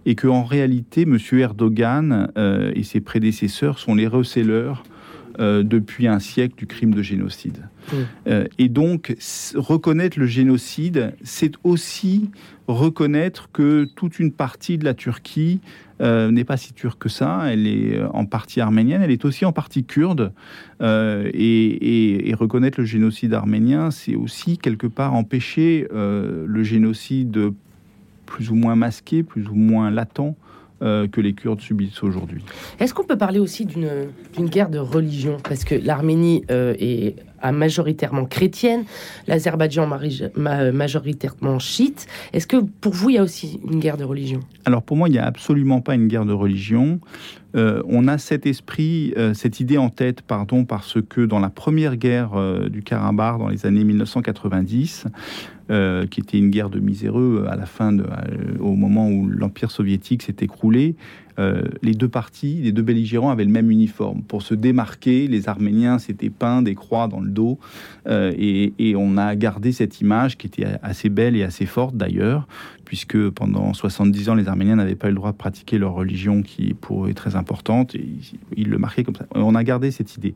et 0.05 0.13
que 0.13 0.27
en 0.27 0.43
réalité, 0.43 1.01
M. 1.01 1.17
Erdogan 1.31 2.31
euh, 2.37 2.71
et 2.75 2.83
ses 2.83 3.01
prédécesseurs 3.01 3.79
sont 3.79 3.95
les 3.95 4.05
receleurs 4.05 4.83
euh, 5.39 5.63
depuis 5.63 6.07
un 6.07 6.19
siècle 6.19 6.55
du 6.57 6.67
crime 6.67 6.93
de 6.93 7.01
génocide. 7.01 7.67
Euh, 8.27 8.45
et 8.59 8.69
donc, 8.69 9.15
reconnaître 9.55 10.19
le 10.19 10.25
génocide, 10.25 11.13
c'est 11.23 11.53
aussi 11.63 12.29
reconnaître 12.67 13.49
que 13.51 13.85
toute 13.95 14.19
une 14.19 14.31
partie 14.31 14.77
de 14.77 14.85
la 14.85 14.93
Turquie 14.93 15.59
euh, 16.01 16.31
n'est 16.31 16.43
pas 16.43 16.57
si 16.57 16.73
turque 16.73 17.01
que 17.03 17.09
ça. 17.09 17.43
Elle 17.51 17.67
est 17.67 18.01
en 18.13 18.25
partie 18.25 18.61
arménienne, 18.61 19.01
elle 19.01 19.11
est 19.11 19.25
aussi 19.25 19.45
en 19.45 19.51
partie 19.51 19.83
kurde. 19.83 20.31
Euh, 20.81 21.29
et, 21.33 21.37
et- 21.65 22.29
et 22.29 22.33
reconnaître 22.33 22.79
le 22.79 22.85
génocide 22.85 23.33
arménien, 23.33 23.91
c'est 23.91 24.15
aussi 24.15 24.57
quelque 24.57 24.87
part 24.87 25.13
empêcher 25.13 25.87
le 25.91 26.63
génocide 26.63 27.51
plus 28.25 28.49
ou 28.49 28.55
moins 28.55 28.75
masqué, 28.75 29.23
plus 29.23 29.47
ou 29.49 29.55
moins 29.55 29.91
latent 29.91 30.35
que 30.81 31.21
les 31.21 31.33
Kurdes 31.33 31.61
subissent 31.61 32.01
aujourd'hui. 32.03 32.43
Est-ce 32.79 32.93
qu'on 32.93 33.03
peut 33.03 33.17
parler 33.17 33.39
aussi 33.39 33.65
d'une 33.65 34.49
guerre 34.49 34.69
de 34.69 34.79
religion? 34.79 35.37
Parce 35.47 35.63
que 35.63 35.75
l'Arménie 35.75 36.43
est 36.49 37.15
majoritairement 37.51 38.25
chrétienne, 38.25 38.83
l'Azerbaïdjan 39.27 39.87
majoritairement 40.35 41.59
chiite. 41.59 42.07
Est-ce 42.33 42.47
que 42.47 42.57
pour 42.57 42.93
vous, 42.93 43.11
il 43.11 43.15
y 43.15 43.19
a 43.19 43.23
aussi 43.23 43.59
une 43.67 43.79
guerre 43.79 43.97
de 43.97 44.03
religion? 44.03 44.41
Alors 44.65 44.83
pour 44.83 44.97
moi, 44.97 45.07
il 45.07 45.11
n'y 45.11 45.19
a 45.19 45.25
absolument 45.25 45.81
pas 45.81 45.95
une 45.95 46.07
guerre 46.07 46.25
de 46.25 46.33
religion. 46.33 46.99
Euh, 47.55 47.81
on 47.85 48.07
a 48.07 48.17
cet 48.17 48.45
esprit, 48.45 49.13
euh, 49.17 49.33
cette 49.33 49.59
idée 49.59 49.77
en 49.77 49.89
tête, 49.89 50.21
pardon, 50.21 50.65
parce 50.65 50.97
que 51.01 51.21
dans 51.21 51.39
la 51.39 51.49
première 51.49 51.97
guerre 51.97 52.31
euh, 52.35 52.69
du 52.69 52.81
Karabakh, 52.81 53.39
dans 53.39 53.49
les 53.49 53.65
années 53.65 53.83
1990, 53.83 55.07
qui 56.09 56.19
était 56.19 56.37
une 56.37 56.49
guerre 56.49 56.69
de 56.69 56.81
miséreux 56.81 57.45
à 57.49 57.55
la 57.55 57.65
fin, 57.65 57.95
au 58.59 58.75
moment 58.75 59.07
où 59.07 59.29
l'Empire 59.29 59.71
soviétique 59.71 60.21
s'est 60.21 60.35
écroulé, 60.41 60.97
les 61.37 61.93
deux 61.93 62.07
parties, 62.07 62.59
les 62.61 62.71
deux 62.71 62.81
belligérants 62.81 63.29
avaient 63.29 63.45
le 63.45 63.51
même 63.51 63.71
uniforme. 63.71 64.21
Pour 64.23 64.41
se 64.41 64.53
démarquer, 64.53 65.27
les 65.27 65.49
Arméniens 65.49 65.99
s'étaient 65.99 66.29
peints 66.29 66.61
des 66.61 66.75
croix 66.75 67.07
dans 67.07 67.19
le 67.19 67.29
dos, 67.29 67.59
et, 68.09 68.73
et, 68.79 68.95
on 68.95 69.17
a 69.17 69.35
gardé 69.35 69.71
cette 69.71 70.01
image 70.01 70.37
qui 70.37 70.47
était 70.47 70.65
assez 70.83 71.09
belle 71.09 71.35
et 71.35 71.43
assez 71.43 71.65
forte 71.65 71.95
d'ailleurs, 71.95 72.47
puisque 72.85 73.29
pendant 73.29 73.73
70 73.73 74.29
ans, 74.29 74.35
les 74.35 74.47
Arméniens 74.47 74.75
n'avaient 74.75 74.95
pas 74.95 75.07
eu 75.07 75.11
le 75.11 75.15
droit 75.15 75.31
de 75.31 75.37
pratiquer 75.37 75.77
leur 75.77 75.93
religion 75.93 76.41
qui 76.41 76.73
pour 76.73 77.05
eux 77.05 77.09
est 77.09 77.13
très 77.13 77.35
importante, 77.35 77.95
et 77.95 78.07
ils 78.55 78.69
le 78.69 78.77
marquaient 78.77 79.03
comme 79.03 79.15
ça. 79.15 79.25
On 79.33 79.55
a 79.55 79.63
gardé 79.63 79.91
cette 79.91 80.17
idée. 80.17 80.35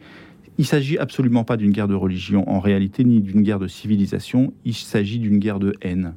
Il 0.58 0.66
s'agit 0.66 0.98
absolument 0.98 1.44
pas 1.44 1.58
d'une 1.58 1.72
guerre 1.72 1.90
de 1.90 1.96
religion 1.96 2.50
en 2.50 2.60
réalité, 2.60 3.04
ni 3.04 3.20
d'une 3.20 3.42
guerre 3.42 3.60
de 3.60 3.68
civilisation, 3.68 4.54
il 4.64 4.74
s'agit 4.74 5.20
d'une 5.20 5.38
guerre 5.38 5.60
de 5.60 5.74
haine. 5.82 6.14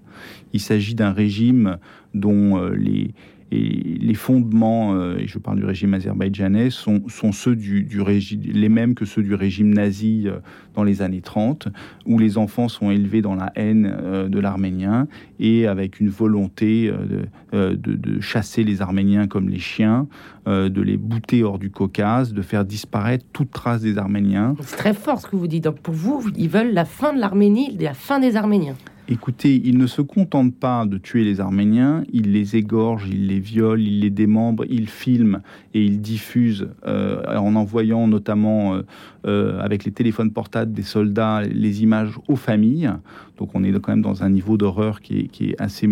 Il 0.53 0.61
s'agit 0.61 0.95
d'un 0.95 1.13
régime 1.13 1.79
dont 2.15 2.57
euh, 2.57 2.75
les, 2.77 3.15
et 3.51 3.99
les 4.01 4.15
fondements, 4.15 4.95
euh, 4.95 5.17
et 5.19 5.27
je 5.27 5.39
parle 5.39 5.59
du 5.59 5.65
régime 5.65 5.95
azerbaïdjanais, 5.95 6.69
sont, 6.71 7.01
ceux 7.33 7.57
du, 7.57 8.01
régime, 8.01 8.43
les 8.43 8.69
mêmes 8.69 8.95
que 8.95 9.07
ceux 9.07 9.23
du 9.23 9.35
régime 9.35 9.73
nazi 9.73 10.25
euh, 10.27 10.39
dans 10.75 10.85
les 10.85 11.01
années 11.01 11.23
30, 11.23 11.69
où 12.05 12.19
les 12.19 12.37
enfants 12.37 12.69
sont 12.69 12.91
élevés 12.91 13.23
dans 13.23 13.35
la 13.35 13.51
haine 13.55 13.91
euh, 14.03 14.29
de 14.29 14.39
l'arménien 14.39 15.09
et 15.41 15.67
avec 15.67 15.99
une 15.99 16.11
volonté 16.11 16.91
de, 16.91 17.75
de, 17.75 17.95
de, 17.95 18.21
chasser 18.21 18.65
les 18.65 18.83
Arméniens 18.83 19.29
comme 19.29 19.49
les 19.49 19.59
chiens, 19.59 20.09
de 20.47 20.83
les 20.83 20.97
bouter 20.97 21.45
hors 21.45 21.59
du 21.59 21.71
Caucase, 21.71 22.33
de 22.33 22.43
faire 22.43 22.65
disparaître 22.65 23.25
toute 23.33 23.51
trace 23.51 23.83
des 23.83 23.99
Arméniens. 23.99 24.57
C'est 24.63 24.77
très 24.77 24.95
fort 24.95 25.21
ce 25.21 25.29
que 25.29 25.37
vous 25.37 25.47
dites. 25.47 25.65
Donc 25.65 25.79
pour 25.79 25.95
vous, 25.95 26.25
ils 26.37 26.49
veulent 26.49 26.73
la 26.73 26.85
fin 26.85 27.13
de 27.13 27.21
l'Arménie, 27.21 27.77
la 27.79 27.95
fin 27.95 28.19
des 28.19 28.35
Arméniens. 28.35 28.75
Écoutez, 29.11 29.59
ils 29.65 29.79
ne 29.79 29.87
se 29.87 30.03
contentent 30.03 30.55
pas 30.55 30.85
de 30.85 30.99
tuer 30.99 31.25
les 31.25 31.41
Arméniens, 31.41 32.05
ils 32.13 32.31
les 32.31 32.57
égorgent, 32.57 33.09
ils 33.09 33.27
les 33.27 33.41
violent, 33.41 33.81
ils 33.81 34.01
les 34.01 34.11
démembrent, 34.11 34.67
ils 34.69 34.91
filment 34.91 35.41
et 35.73 35.83
ils 35.83 36.03
diffusent 36.03 36.69
euh, 36.87 37.23
en 37.39 37.57
envoyant 37.57 38.07
notamment 38.07 38.75
euh, 38.75 38.83
euh, 39.27 39.61
avec 39.61 39.87
les 39.87 39.93
téléphones 39.93 40.31
portables 40.31 40.73
des 40.73 40.83
soldats 40.83 41.41
les 41.41 41.83
images 41.83 42.19
aux 42.29 42.37
familles. 42.37 42.91
Donc 43.39 43.55
on 43.55 43.65
est 43.65 43.73
quand 43.81 43.93
même 43.93 44.03
dans 44.03 44.25
un 44.25 44.29
niveau 44.29 44.59
d'horreur 44.59 45.01
qui 45.01 45.21
est, 45.21 45.29
qui 45.29 45.51
est 45.51 45.57
assez 45.59 45.89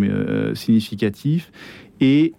significatif. 0.52 1.50
Et 2.02 2.34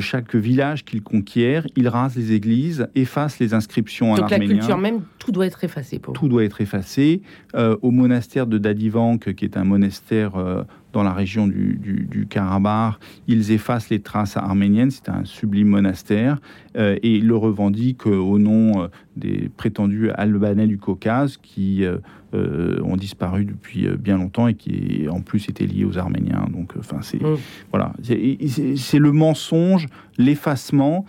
chaque 0.00 0.34
village 0.34 0.84
qu'il 0.84 1.02
conquiert, 1.02 1.66
il 1.76 1.88
rase 1.88 2.16
les 2.16 2.32
églises, 2.32 2.88
efface 2.94 3.38
les 3.38 3.54
inscriptions 3.54 4.12
en 4.12 4.16
Donc 4.16 4.32
arménien. 4.32 4.54
la 4.54 4.60
culture 4.60 4.78
même, 4.78 5.02
tout 5.18 5.32
doit 5.32 5.46
être 5.46 5.64
effacé 5.64 5.98
pour 5.98 6.14
Tout 6.14 6.28
doit 6.28 6.44
être 6.44 6.60
effacé. 6.60 7.22
Euh, 7.54 7.76
au 7.82 7.90
monastère 7.90 8.46
de 8.46 8.58
Dadivank, 8.58 9.34
qui 9.34 9.44
est 9.44 9.56
un 9.56 9.64
monastère 9.64 10.36
euh, 10.36 10.62
dans 10.94 11.02
la 11.02 11.12
région 11.12 11.46
du, 11.46 11.74
du, 11.74 12.06
du, 12.08 12.26
Karabakh, 12.26 12.94
ils 13.26 13.50
effacent 13.50 13.90
les 13.90 14.00
traces 14.00 14.36
arméniennes. 14.36 14.92
C'est 14.92 15.08
un 15.08 15.24
sublime 15.24 15.68
monastère 15.68 16.40
euh, 16.76 16.96
et 17.02 17.16
ils 17.16 17.26
le 17.26 17.36
revendiquent 17.36 18.06
au 18.06 18.38
nom 18.38 18.82
euh, 18.82 18.86
des 19.16 19.50
prétendus 19.56 20.10
albanais 20.10 20.68
du 20.68 20.78
Caucase 20.78 21.36
qui 21.36 21.84
euh, 21.84 22.80
ont 22.82 22.96
disparu 22.96 23.44
depuis 23.44 23.88
bien 23.98 24.16
longtemps 24.16 24.48
et 24.48 24.54
qui 24.54 25.06
en 25.10 25.20
plus 25.20 25.48
étaient 25.48 25.66
liés 25.66 25.84
aux 25.84 25.98
Arméniens. 25.98 26.46
Donc, 26.52 26.74
enfin, 26.78 26.98
c'est 27.02 27.20
mmh. 27.20 27.36
voilà, 27.70 27.92
c'est 28.02 28.98
le 28.98 29.12
mensonge, 29.12 29.86
l'effacement. 30.16 31.04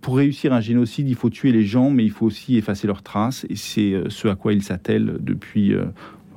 Pour 0.00 0.16
réussir 0.16 0.52
un 0.52 0.60
génocide, 0.60 1.08
il 1.08 1.14
faut 1.14 1.30
tuer 1.30 1.52
les 1.52 1.64
gens, 1.64 1.90
mais 1.90 2.04
il 2.04 2.10
faut 2.10 2.26
aussi 2.26 2.56
effacer 2.56 2.86
leurs 2.86 3.02
traces. 3.02 3.44
Et 3.48 3.56
c'est 3.56 3.94
ce 4.08 4.28
à 4.28 4.34
quoi 4.34 4.52
ils 4.52 4.62
s'attellent 4.62 5.18
depuis 5.20 5.74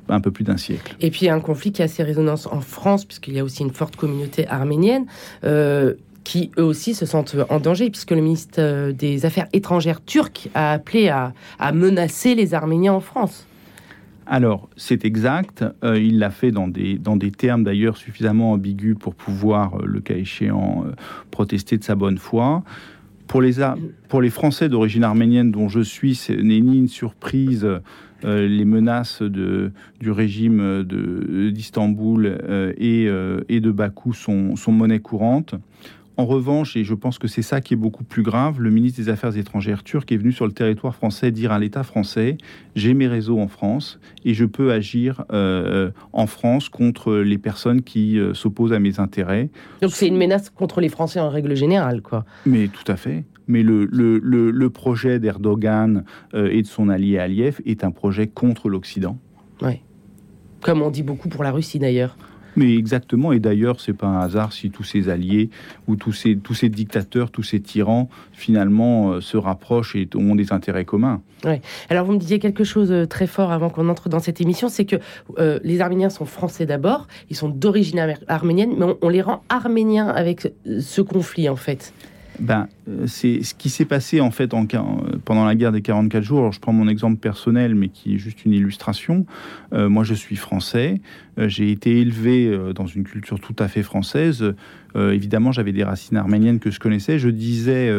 un 0.08 0.20
peu 0.20 0.30
plus 0.30 0.44
d'un 0.44 0.56
siècle. 0.56 0.96
Et 1.00 1.10
puis 1.10 1.22
il 1.22 1.26
y 1.26 1.28
a 1.28 1.34
un 1.34 1.40
conflit 1.40 1.72
qui 1.72 1.82
a 1.82 1.88
ses 1.88 2.02
résonances 2.02 2.46
en 2.46 2.60
France, 2.60 3.04
puisqu'il 3.04 3.34
y 3.34 3.38
a 3.38 3.44
aussi 3.44 3.62
une 3.62 3.72
forte 3.72 3.96
communauté 3.96 4.46
arménienne. 4.48 5.06
Euh, 5.44 5.94
qui 6.24 6.52
eux 6.56 6.62
aussi 6.62 6.94
se 6.94 7.04
sentent 7.04 7.34
en 7.48 7.58
danger, 7.58 7.90
puisque 7.90 8.12
le 8.12 8.20
ministre 8.20 8.60
euh, 8.60 8.92
des 8.92 9.26
Affaires 9.26 9.48
étrangères 9.52 10.04
turc 10.04 10.50
a 10.54 10.72
appelé 10.72 11.08
à, 11.08 11.32
à 11.58 11.72
menacer 11.72 12.36
les 12.36 12.54
Arméniens 12.54 12.92
en 12.92 13.00
France. 13.00 13.44
Alors, 14.26 14.68
c'est 14.76 15.04
exact. 15.04 15.64
Euh, 15.82 15.98
il 15.98 16.18
l'a 16.18 16.30
fait 16.30 16.52
dans 16.52 16.68
des, 16.68 16.96
dans 16.96 17.16
des 17.16 17.30
termes 17.30 17.64
d'ailleurs 17.64 17.96
suffisamment 17.96 18.52
ambigus 18.52 18.96
pour 18.98 19.14
pouvoir, 19.14 19.74
euh, 19.80 19.84
le 19.84 20.00
cas 20.00 20.14
échéant, 20.14 20.84
euh, 20.86 20.92
protester 21.30 21.76
de 21.76 21.84
sa 21.84 21.96
bonne 21.96 22.18
foi. 22.18 22.62
Pour 23.26 23.40
les, 23.40 24.30
Français 24.30 24.68
d'origine 24.68 25.04
arménienne 25.04 25.50
dont 25.50 25.68
je 25.68 25.80
suis, 25.80 26.14
ce 26.14 26.32
n'est 26.32 26.60
ni 26.60 26.78
une 26.78 26.88
surprise 26.88 27.66
euh, 28.24 28.46
les 28.46 28.64
menaces 28.64 29.22
du 29.22 30.10
régime 30.10 30.84
d'Istanbul 31.52 32.26
euh, 32.26 32.72
et, 32.76 33.06
euh, 33.08 33.40
et, 33.48 33.60
de 33.60 33.70
Bakou 33.72 34.12
sont 34.12 34.54
monnaie 34.68 35.00
courante. 35.00 35.54
En 36.18 36.26
revanche, 36.26 36.76
et 36.76 36.84
je 36.84 36.92
pense 36.92 37.18
que 37.18 37.26
c'est 37.26 37.42
ça 37.42 37.60
qui 37.62 37.72
est 37.72 37.76
beaucoup 37.76 38.04
plus 38.04 38.22
grave, 38.22 38.60
le 38.60 38.70
ministre 38.70 39.00
des 39.00 39.08
Affaires 39.08 39.36
étrangères 39.36 39.82
turc 39.82 40.12
est 40.12 40.16
venu 40.16 40.30
sur 40.30 40.46
le 40.46 40.52
territoire 40.52 40.94
français 40.94 41.30
dire 41.30 41.52
à 41.52 41.58
l'État 41.58 41.82
français 41.84 42.36
j'ai 42.76 42.92
mes 42.92 43.06
réseaux 43.08 43.38
en 43.38 43.48
France 43.48 43.98
et 44.24 44.34
je 44.34 44.44
peux 44.44 44.72
agir 44.72 45.24
euh, 45.32 45.90
en 46.12 46.26
France 46.26 46.68
contre 46.68 47.14
les 47.14 47.38
personnes 47.38 47.82
qui 47.82 48.18
euh, 48.18 48.34
s'opposent 48.34 48.74
à 48.74 48.78
mes 48.78 49.00
intérêts. 49.00 49.48
Donc 49.80 49.92
c'est 49.92 50.06
une 50.06 50.18
menace 50.18 50.50
contre 50.50 50.80
les 50.82 50.90
Français 50.90 51.18
en 51.18 51.30
règle 51.30 51.56
générale, 51.56 52.02
quoi. 52.02 52.24
Mais 52.44 52.68
tout 52.68 52.90
à 52.90 52.96
fait 52.96 53.24
mais 53.48 53.62
le, 53.64 53.86
le, 53.86 54.18
le, 54.18 54.50
le 54.50 54.70
projet 54.70 55.18
d'Erdogan 55.18 56.04
euh, 56.32 56.48
et 56.50 56.62
de 56.62 56.66
son 56.66 56.88
allié 56.88 57.18
Aliyev 57.18 57.60
est 57.66 57.82
un 57.82 57.90
projet 57.90 58.28
contre 58.28 58.68
l'Occident. 58.68 59.18
Oui. 59.60 59.80
Comme 60.60 60.80
on 60.80 60.90
dit 60.90 61.02
beaucoup 61.02 61.28
pour 61.28 61.42
la 61.42 61.50
Russie 61.50 61.78
d'ailleurs. 61.78 62.16
Mais 62.56 62.76
exactement, 62.76 63.32
et 63.32 63.40
d'ailleurs, 63.40 63.80
c'est 63.80 63.92
pas 63.92 64.06
un 64.06 64.20
hasard 64.20 64.52
si 64.52 64.70
tous 64.70 64.84
ces 64.84 65.08
alliés 65.08 65.50
ou 65.88 65.96
tous 65.96 66.12
ces, 66.12 66.36
tous 66.36 66.54
ces 66.54 66.68
dictateurs, 66.68 67.30
tous 67.30 67.42
ces 67.42 67.60
tyrans, 67.60 68.08
finalement, 68.32 69.12
euh, 69.12 69.20
se 69.20 69.36
rapprochent 69.36 69.96
et 69.96 70.08
ont 70.14 70.34
des 70.34 70.52
intérêts 70.52 70.84
communs. 70.84 71.22
Ouais. 71.44 71.60
Alors, 71.88 72.04
vous 72.04 72.12
me 72.12 72.18
disiez 72.18 72.38
quelque 72.38 72.64
chose 72.64 72.88
de 72.88 73.04
très 73.04 73.26
fort 73.26 73.52
avant 73.52 73.70
qu'on 73.70 73.88
entre 73.88 74.08
dans 74.08 74.20
cette 74.20 74.40
émission, 74.40 74.68
c'est 74.68 74.84
que 74.84 74.96
euh, 75.38 75.58
les 75.64 75.80
Arméniens 75.80 76.10
sont 76.10 76.24
français 76.24 76.66
d'abord, 76.66 77.06
ils 77.30 77.36
sont 77.36 77.48
d'origine 77.48 78.16
arménienne, 78.28 78.74
mais 78.78 78.84
on, 78.84 78.98
on 79.02 79.08
les 79.08 79.22
rend 79.22 79.42
arméniens 79.48 80.08
avec 80.08 80.52
ce 80.66 81.00
conflit, 81.00 81.48
en 81.48 81.56
fait 81.56 81.92
ben, 82.38 82.68
euh, 82.88 83.06
c'est 83.06 83.42
ce 83.42 83.54
qui 83.54 83.70
s'est 83.70 83.84
passé 83.84 84.20
en 84.20 84.30
fait 84.30 84.54
en, 84.54 84.66
pendant 85.24 85.44
la 85.44 85.54
guerre 85.54 85.72
des 85.72 85.82
44 85.82 86.22
jours. 86.22 86.40
Alors, 86.40 86.52
je 86.52 86.60
prends 86.60 86.72
mon 86.72 86.88
exemple 86.88 87.18
personnel, 87.18 87.74
mais 87.74 87.88
qui 87.88 88.14
est 88.14 88.18
juste 88.18 88.44
une 88.44 88.52
illustration. 88.52 89.26
Euh, 89.72 89.88
moi, 89.88 90.04
je 90.04 90.14
suis 90.14 90.36
français. 90.36 91.00
Euh, 91.38 91.48
j'ai 91.48 91.70
été 91.70 92.00
élevé 92.00 92.46
euh, 92.46 92.72
dans 92.72 92.86
une 92.86 93.04
culture 93.04 93.40
tout 93.40 93.56
à 93.58 93.68
fait 93.68 93.82
française. 93.82 94.54
Euh, 94.96 95.12
évidemment, 95.12 95.52
j'avais 95.52 95.72
des 95.72 95.84
racines 95.84 96.16
arméniennes 96.16 96.58
que 96.58 96.70
je 96.70 96.78
connaissais. 96.78 97.18
Je 97.18 97.30
disais, 97.30 97.90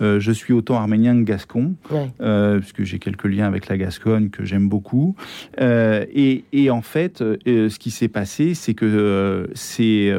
je 0.00 0.32
suis 0.32 0.52
autant 0.52 0.76
arménien 0.76 1.16
que 1.16 1.22
gascon, 1.22 1.74
ouais. 1.90 2.60
puisque 2.60 2.84
j'ai 2.84 2.98
quelques 2.98 3.24
liens 3.24 3.46
avec 3.46 3.68
la 3.68 3.76
Gascogne 3.76 4.30
que 4.30 4.44
j'aime 4.44 4.68
beaucoup. 4.68 5.16
Et, 5.60 6.44
et, 6.52 6.70
en 6.70 6.82
fait, 6.82 7.18
ce 7.18 7.78
qui 7.78 7.90
s'est 7.90 8.08
passé, 8.08 8.54
c'est 8.54 8.74
que 8.74 9.48
c'est 9.54 10.14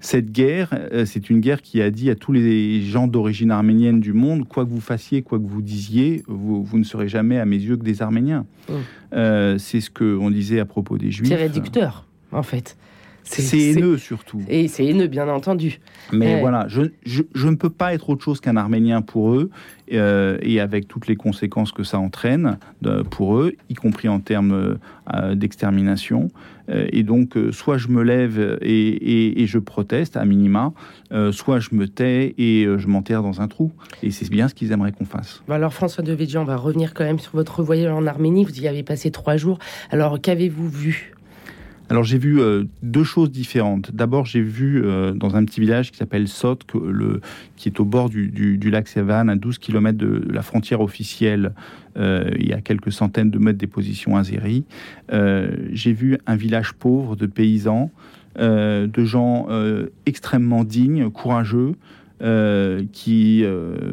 cette 0.00 0.30
guerre, 0.30 0.70
euh, 0.92 1.04
c'est 1.04 1.28
une 1.28 1.40
guerre 1.40 1.60
qui 1.60 1.82
a 1.82 1.90
dit 1.90 2.10
à 2.10 2.14
tous 2.14 2.32
les 2.32 2.82
gens 2.82 3.08
d'origine 3.08 3.50
arménienne 3.50 4.00
du 4.00 4.12
monde, 4.12 4.46
quoi 4.46 4.64
que 4.64 4.70
vous 4.70 4.80
fassiez, 4.80 5.22
quoi 5.22 5.38
que 5.38 5.46
vous 5.46 5.62
disiez, 5.62 6.22
vous, 6.28 6.62
vous 6.62 6.78
ne 6.78 6.84
serez 6.84 7.08
jamais 7.08 7.38
à 7.38 7.44
mes 7.44 7.56
yeux 7.56 7.76
que 7.76 7.84
des 7.84 8.00
Arméniens. 8.02 8.46
Mmh. 8.68 8.72
Euh, 9.14 9.58
c'est 9.58 9.80
ce 9.80 9.90
qu'on 9.90 10.30
disait 10.30 10.60
à 10.60 10.64
propos 10.64 10.98
des 10.98 11.10
Juifs. 11.10 11.28
C'est 11.28 11.34
réducteur, 11.34 12.04
en 12.32 12.42
fait. 12.42 12.76
C'est 13.28 13.58
haineux 13.58 13.98
surtout. 13.98 14.42
Et 14.48 14.68
c'est 14.68 14.86
haineux, 14.86 15.06
bien 15.06 15.28
entendu. 15.28 15.80
Mais 16.12 16.34
ouais. 16.34 16.40
voilà, 16.40 16.66
je, 16.68 16.82
je, 17.04 17.22
je, 17.34 17.48
ne 17.48 17.56
peux 17.56 17.70
pas 17.70 17.92
être 17.94 18.08
autre 18.10 18.24
chose 18.24 18.40
qu'un 18.40 18.56
Arménien 18.56 19.02
pour 19.02 19.32
eux, 19.34 19.50
euh, 19.92 20.38
et 20.42 20.60
avec 20.60 20.88
toutes 20.88 21.06
les 21.06 21.16
conséquences 21.16 21.72
que 21.72 21.82
ça 21.82 21.98
entraîne 21.98 22.58
de, 22.82 23.02
pour 23.02 23.38
eux, 23.38 23.54
y 23.68 23.74
compris 23.74 24.08
en 24.08 24.20
termes 24.20 24.78
euh, 25.14 25.34
d'extermination. 25.34 26.28
Euh, 26.70 26.86
et 26.92 27.02
donc, 27.02 27.36
soit 27.52 27.78
je 27.78 27.88
me 27.88 28.02
lève 28.02 28.58
et, 28.60 28.88
et, 28.88 29.42
et 29.42 29.46
je 29.46 29.58
proteste 29.58 30.16
à 30.16 30.24
minima, 30.24 30.72
euh, 31.12 31.32
soit 31.32 31.60
je 31.60 31.70
me 31.72 31.88
tais 31.88 32.34
et 32.38 32.66
je 32.76 32.86
m'enterre 32.86 33.22
dans 33.22 33.40
un 33.40 33.48
trou. 33.48 33.72
Et 34.02 34.10
c'est 34.10 34.28
bien 34.30 34.48
ce 34.48 34.54
qu'ils 34.54 34.72
aimeraient 34.72 34.92
qu'on 34.92 35.06
fasse. 35.06 35.42
Alors, 35.48 35.72
François 35.72 36.04
de 36.04 36.12
Védian, 36.12 36.42
on 36.42 36.44
va 36.44 36.56
revenir 36.56 36.94
quand 36.94 37.04
même 37.04 37.18
sur 37.18 37.32
votre 37.32 37.62
voyage 37.62 37.92
en 37.92 38.06
Arménie. 38.06 38.44
Vous 38.44 38.60
y 38.60 38.68
avez 38.68 38.82
passé 38.82 39.10
trois 39.10 39.36
jours. 39.36 39.58
Alors, 39.90 40.20
qu'avez-vous 40.20 40.68
vu? 40.68 41.14
Alors 41.90 42.04
j'ai 42.04 42.18
vu 42.18 42.40
euh, 42.40 42.64
deux 42.82 43.04
choses 43.04 43.30
différentes. 43.30 43.94
D'abord 43.94 44.26
j'ai 44.26 44.42
vu 44.42 44.84
euh, 44.84 45.12
dans 45.12 45.36
un 45.36 45.44
petit 45.44 45.60
village 45.60 45.90
qui 45.90 45.96
s'appelle 45.96 46.28
Sot, 46.28 46.58
qui 47.56 47.68
est 47.68 47.80
au 47.80 47.84
bord 47.84 48.10
du, 48.10 48.58
lac 48.70 48.88
Sévan, 48.88 49.28
à 49.28 49.36
12 49.36 49.58
km 49.58 49.96
de 49.96 50.22
la 50.30 50.42
frontière 50.42 50.82
officielle, 50.82 51.54
euh, 51.96 52.30
il 52.38 52.48
y 52.48 52.52
a 52.52 52.60
quelques 52.60 52.92
centaines 52.92 53.30
de 53.30 53.38
mètres 53.38 53.58
des 53.58 53.66
positions 53.66 54.16
azéries. 54.16 54.64
j'ai 55.10 55.92
vu 55.92 56.18
un 56.26 56.36
village 56.36 56.74
pauvre 56.74 57.16
de 57.16 57.26
paysans, 57.26 57.90
de 58.38 59.04
gens 59.04 59.48
extrêmement 60.04 60.64
dignes, 60.64 61.10
courageux, 61.10 61.72
qui 62.92 63.44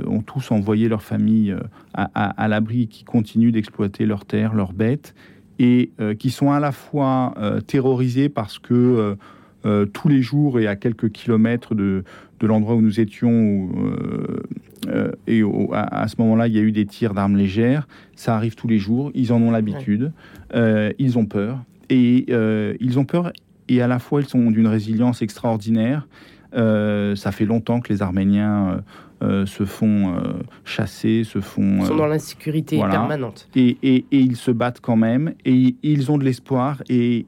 ont 0.08 0.22
tous 0.22 0.52
envoyé 0.52 0.90
leur 0.90 1.02
famille 1.02 1.56
à, 1.94 2.04
à 2.44 2.48
l'abri, 2.50 2.88
qui 2.88 3.06
continuent 3.06 3.52
d'exploiter 3.52 4.06
leurs 4.06 4.26
terres, 4.26 4.54
leurs 4.54 4.74
bêtes, 4.74 5.16
et 5.60 5.92
euh, 6.00 6.16
qui 6.16 6.30
sont 6.32 6.52
à 6.52 6.60
la 6.60 6.72
fois 6.72 7.34
euh, 7.38 7.62
terrorisés 7.62 8.30
parce 8.30 8.60
que 8.60 9.16
euh, 9.66 9.86
tous 9.86 10.08
les 10.08 10.22
jours 10.22 10.60
et 10.60 10.68
à 10.68 10.76
quelques 10.76 11.12
kilomètres 11.12 11.74
de, 11.74 12.04
de 12.40 12.48
l'endroit 12.48 12.76
où 12.76 12.82
nous 12.82 13.00
étions, 13.00 13.70
et 15.26 15.42
à, 15.74 16.08
ce 16.08 16.16
moment-là, 16.20 16.48
il 16.48 16.54
y 16.54 16.60
a 16.60 16.62
eu 16.62 16.72
des 16.72 16.86
tirs 16.86 17.16
d'armes 17.16 17.36
légères. 17.36 17.88
Ça 18.16 18.36
arrive 18.36 18.54
tous 18.54 18.68
les 18.68 18.78
jours. 18.78 19.10
Ils 19.16 19.34
en 19.34 19.42
ont 19.42 19.50
l'habitude. 19.50 20.12
ils 20.54 21.18
ont 21.18 21.26
peur. 21.26 21.64
Et 21.90 22.32
ils 22.80 23.00
ont 23.00 23.06
peur. 23.06 23.34
Et 23.68 23.82
à 23.82 23.88
la 23.88 23.98
fois, 23.98 24.22
ils 24.22 24.28
sont 24.28 24.52
d'une 24.52 24.68
résilience 24.68 25.24
extraordinaire. 25.24 26.08
ça 26.54 27.32
fait 27.32 27.46
longtemps 27.46 27.80
que 27.80 27.92
les 27.92 28.04
Arméniens 28.04 28.84
euh, 29.22 29.46
se 29.46 29.66
font 29.66 30.14
euh, 30.16 30.34
chasser, 30.66 31.24
se 31.24 31.40
font... 31.40 31.80
Ils 31.80 31.86
sont 31.86 31.96
dans 31.96 32.08
l'insécurité 32.08 32.78
permanente. 32.78 33.48
Et, 33.56 33.78
et, 33.82 34.06
ils 34.12 34.36
se 34.36 34.52
battent 34.52 34.82
quand 34.82 34.98
même, 34.98 35.34
et 35.46 35.76
ils 35.84 36.12
ont 36.12 36.18
de 36.18 36.24
l'espoir, 36.24 36.84
et 36.90 37.26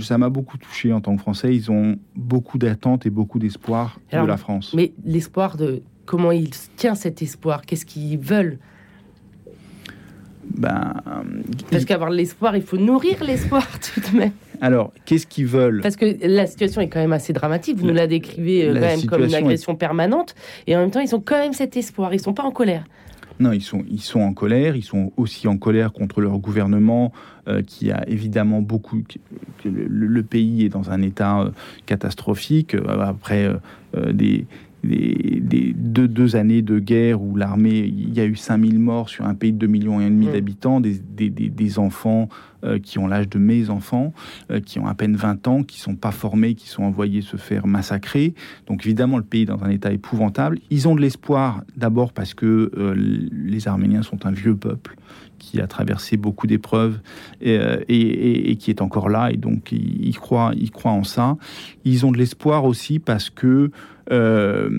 ça 0.00 0.18
m'a 0.18 0.28
beaucoup 0.28 0.58
touché 0.58 0.92
en 0.92 1.00
tant 1.00 1.14
que 1.16 1.20
Français. 1.20 1.54
Ils 1.54 1.70
ont 1.70 1.96
beaucoup 2.14 2.58
d'attentes 2.58 3.06
et 3.06 3.10
beaucoup 3.10 3.38
d'espoir 3.38 3.98
de 4.12 4.18
la 4.18 4.36
France. 4.36 4.74
Mais 4.74 4.92
l'espoir 5.04 5.56
de... 5.56 5.82
Comment 6.06 6.32
il 6.32 6.50
tient 6.76 6.94
cet 6.94 7.20
espoir 7.20 7.62
Qu'est-ce 7.62 7.84
qu'ils 7.84 8.18
veulent? 8.18 8.58
Ben, 10.56 10.94
Parce 11.70 11.84
qu'avoir 11.84 12.10
l'espoir, 12.10 12.56
il 12.56 12.62
faut 12.62 12.78
nourrir 12.78 13.22
l'espoir 13.22 13.66
tout 13.94 14.00
de 14.00 14.16
même. 14.16 14.32
Alors, 14.60 14.92
qu'est-ce 15.04 15.26
qu'ils 15.26 15.46
veulent 15.46 15.80
Parce 15.82 15.96
que 15.96 16.06
la 16.26 16.46
situation 16.46 16.80
est 16.80 16.88
quand 16.88 17.00
même 17.00 17.12
assez 17.12 17.32
dramatique. 17.32 17.76
Vous 17.78 17.86
nous 17.86 17.94
la 17.94 18.06
décrivez 18.06 18.68
euh, 18.68 18.74
quand 18.74 18.80
même 18.80 19.06
comme 19.06 19.24
une 19.24 19.34
agression 19.34 19.76
permanente. 19.76 20.34
Et 20.66 20.76
en 20.76 20.80
même 20.80 20.90
temps, 20.90 21.00
ils 21.00 21.14
ont 21.14 21.20
quand 21.20 21.38
même 21.38 21.52
cet 21.52 21.76
espoir. 21.76 22.12
Ils 22.14 22.20
sont 22.20 22.34
pas 22.34 22.42
en 22.42 22.50
colère. 22.50 22.84
Non, 23.40 23.52
ils 23.52 23.62
sont, 23.62 23.84
ils 23.88 24.00
sont 24.00 24.20
en 24.20 24.32
colère. 24.32 24.74
Ils 24.74 24.82
sont 24.82 25.12
aussi 25.16 25.46
en 25.46 25.58
colère 25.58 25.92
contre 25.92 26.20
leur 26.20 26.38
gouvernement, 26.38 27.12
euh, 27.46 27.62
qui 27.62 27.92
a 27.92 28.08
évidemment 28.08 28.60
beaucoup. 28.60 29.00
le, 29.64 30.22
pays 30.22 30.64
est 30.64 30.70
dans 30.70 30.90
un 30.90 31.02
état 31.02 31.40
euh, 31.40 31.50
catastrophique 31.86 32.76
après 32.98 33.50
des, 34.12 34.44
des, 34.88 35.72
deux, 35.74 36.36
années 36.36 36.62
de 36.62 36.78
guerre 36.78 37.22
où 37.22 37.36
l'armée, 37.36 37.78
il 37.78 38.14
y 38.14 38.20
a 38.20 38.24
eu 38.24 38.36
5000 38.36 38.78
morts 38.78 39.08
sur 39.08 39.26
un 39.26 39.34
pays 39.34 39.52
de 39.52 39.58
2 39.58 39.66
millions 39.66 40.00
et 40.00 40.04
demi 40.04 40.26
mm. 40.26 40.32
d'habitants, 40.32 40.80
des, 40.80 40.98
des, 40.98 41.78
enfants 41.78 42.28
euh, 42.64 42.78
qui 42.78 42.98
ont 42.98 43.06
l'âge 43.06 43.28
de 43.28 43.38
mes 43.38 43.70
enfants, 43.70 44.12
euh, 44.50 44.60
qui 44.60 44.78
ont 44.78 44.86
à 44.86 44.94
peine 44.94 45.16
20 45.16 45.46
ans, 45.48 45.62
qui 45.62 45.80
sont 45.80 45.96
pas 45.96 46.10
formés, 46.10 46.54
qui 46.54 46.68
sont 46.68 46.82
envoyés 46.82 47.22
se 47.22 47.36
faire 47.36 47.66
massacrer. 47.66 48.34
Donc 48.66 48.84
évidemment, 48.84 49.18
le 49.18 49.24
pays 49.24 49.42
est 49.42 49.46
dans 49.46 49.62
un 49.62 49.70
état 49.70 49.92
épouvantable. 49.92 50.58
Ils 50.70 50.88
ont 50.88 50.94
de 50.94 51.00
l'espoir, 51.00 51.62
d'abord 51.76 52.12
parce 52.12 52.34
que 52.34 52.70
euh, 52.76 52.94
les 53.30 53.68
Arméniens 53.68 54.02
sont 54.02 54.26
un 54.26 54.32
vieux 54.32 54.56
peuple 54.56 54.96
qui 55.48 55.60
a 55.60 55.66
traversé 55.66 56.16
beaucoup 56.16 56.46
d'épreuves 56.46 57.00
et, 57.40 58.56
qui 58.58 58.70
est 58.70 58.82
encore 58.82 59.08
là, 59.08 59.30
et 59.32 59.36
donc 59.36 59.72
ils, 59.72 60.16
croient, 60.16 60.52
ils 60.56 60.70
en 60.84 61.04
ça. 61.04 61.36
Ils 61.84 62.04
ont 62.04 62.12
de 62.12 62.18
l'espoir 62.18 62.64
aussi 62.64 62.98
parce 62.98 63.30
que 63.30 63.70
euh, 64.10 64.70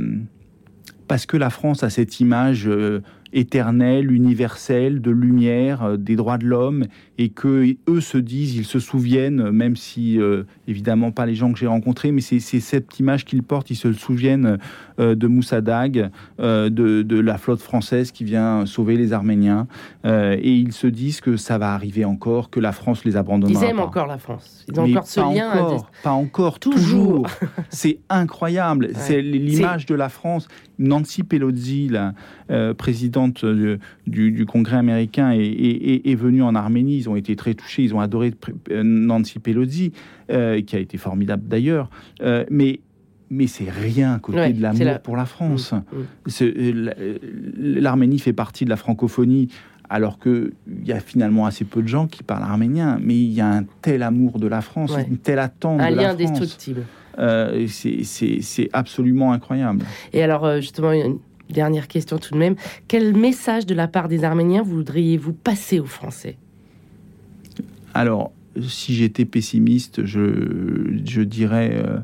parce 1.08 1.26
que 1.26 1.38
la 1.38 1.50
France 1.50 1.84
a 1.84 1.90
cette 1.90 2.20
image 2.20 2.68
euh, 2.68 3.02
éternelle, 3.34 4.12
universelle, 4.12 5.02
de 5.02 5.12
lumière, 5.12 5.84
euh, 5.84 5.98
des 5.98 6.16
droits 6.16 6.38
de 6.38 6.46
l'homme, 6.46 6.86
et 7.18 7.30
que 7.30 7.76
eux 7.88 8.02
se 8.02 8.18
disent, 8.18 8.56
ils 8.56 8.66
se 8.66 8.80
souviennent, 8.80 9.52
même 9.52 9.76
si 9.76 10.18
évidemment 10.70 11.12
pas 11.12 11.26
les 11.26 11.36
gens 11.36 11.52
que 11.52 11.60
j'ai 11.60 11.68
rencontrés, 11.68 12.14
mais 12.14 12.22
c'est 12.22 12.40
cette 12.40 12.98
image 12.98 13.26
qu'ils 13.26 13.44
portent, 13.44 13.70
ils 13.70 13.76
se 13.76 13.92
souviennent 13.92 14.58
de 14.98 15.28
Moussadag, 15.28 16.12
de, 16.40 16.70
de, 16.70 17.20
la 17.20 17.38
flotte 17.38 17.60
française 17.60 18.14
qui 18.14 18.24
vient 18.24 18.66
sauver 18.66 18.96
les 18.96 19.12
Arméniens, 19.12 19.68
et 20.06 20.54
ils 20.54 20.72
se 20.72 20.88
disent 20.88 21.20
que 21.20 21.36
ça 21.36 21.58
va 21.58 21.74
arriver 21.74 22.06
encore, 22.06 22.50
que 22.50 22.62
la 22.62 22.72
France 22.72 23.04
les 23.04 23.18
abandonnera. 23.18 23.66
Ils 23.66 23.70
aiment 23.70 23.82
encore 23.82 24.08
la 24.08 24.18
France. 24.18 24.66
Ils 24.72 24.80
ont 24.80 24.90
encore 24.90 25.06
ce 25.06 25.20
lien. 25.20 25.52
Encore, 25.52 25.92
Pas 26.02 26.12
encore, 26.12 26.60
toujours. 26.60 27.28
c'est 27.70 28.00
incroyable. 28.10 28.92
C'est 28.94 29.22
l'image 29.22 29.86
de 29.86 29.96
la 29.96 30.08
France. 30.08 30.48
Nancy 30.78 31.24
Pelosi, 31.24 31.90
la 31.90 32.14
euh, 33.44 33.78
du, 34.08 34.46
Congrès 34.46 34.78
américain, 34.78 35.32
est, 35.32 36.16
venue 36.16 36.44
en 36.44 36.56
Arménie. 36.56 36.98
Ils 36.98 37.10
ont 37.10 37.16
été 37.16 37.36
très 37.36 37.54
touchés. 37.54 37.84
Ils 37.84 37.94
ont 37.94 38.00
adoré 38.00 38.34
euh, 38.72 38.84
Nancy 38.84 39.40
Pelosi, 39.40 39.92
euh, 40.32 40.62
qui 40.62 40.76
a 40.76 40.80
été 40.80 40.98
formidable 40.98 41.44
d'ailleurs. 41.48 41.90
mais 42.50 42.80
mais 43.32 43.46
c'est 43.46 43.70
rien 43.70 44.16
à 44.16 44.20
côté 44.20 44.54
de 44.54 44.60
l'amour 44.60 45.02
pour 45.04 45.16
la 45.16 45.26
France. 45.26 45.74
Mm, 45.74 46.42
mm. 46.42 46.90
L'Arménie 47.60 48.18
fait 48.18 48.34
partie 48.34 48.66
de 48.66 48.72
la 48.72 48.76
francophonie 48.76 49.50
alors 49.88 50.18
qu'il 50.18 50.52
y 50.84 50.92
a 50.92 51.00
finalement 51.00 51.46
assez 51.46 51.64
peu 51.64 51.84
de 51.84 51.88
gens 51.88 52.08
qui 52.08 52.24
parlent 52.24 52.42
arménien, 52.42 52.98
mais 53.00 53.14
il 53.14 53.32
y 53.32 53.42
a 53.42 53.48
un 53.48 53.66
tel 53.84 54.02
amour 54.02 54.40
de 54.40 54.48
la 54.48 54.62
France, 54.62 54.96
une 55.08 55.18
telle 55.18 55.38
attente 55.38 55.80
un 55.80 55.92
de 55.92 55.96
lien 55.96 56.02
la 56.02 56.16
France. 56.16 56.28
indestructible. 56.28 56.86
Euh, 57.20 57.68
c'est 57.68 58.70
absolument 58.74 59.32
incroyable. 59.32 59.86
Et 60.12 60.24
alors, 60.24 60.60
justement, 60.60 60.92
une 60.92 61.20
dernière 61.50 61.88
question 61.88 62.18
tout 62.18 62.34
de 62.34 62.40
même. 62.40 62.56
Quel 62.88 63.16
message 63.16 63.66
de 63.66 63.74
la 63.74 63.88
part 63.88 64.08
des 64.08 64.24
Arméniens 64.24 64.62
voudriez-vous 64.62 65.34
passer 65.34 65.80
aux 65.80 65.86
Français? 65.86 66.38
Alors, 67.94 68.32
si 68.62 68.94
j'étais 68.94 69.26
pessimiste, 69.26 70.06
je, 70.06 71.22
dirais 71.22 71.72
euh, 71.74 72.00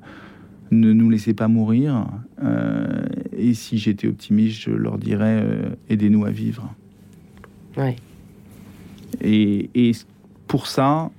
ne 0.71 0.93
nous 0.93 1.09
laissez 1.09 1.33
pas 1.33 1.47
mourir. 1.47 2.07
et 3.37 3.53
si 3.53 3.77
j'étais 3.77 4.07
optimiste, 4.07 4.61
je 4.61 4.71
leur 4.71 4.97
dirais 4.97 5.43
aidez-nous 5.89 6.25
à 6.25 6.31
vivre. 6.31 6.73
Ouais. 7.77 7.95
Et, 9.21 9.69
et 9.75 9.91
pour 10.47 10.67
ça, 10.67 11.11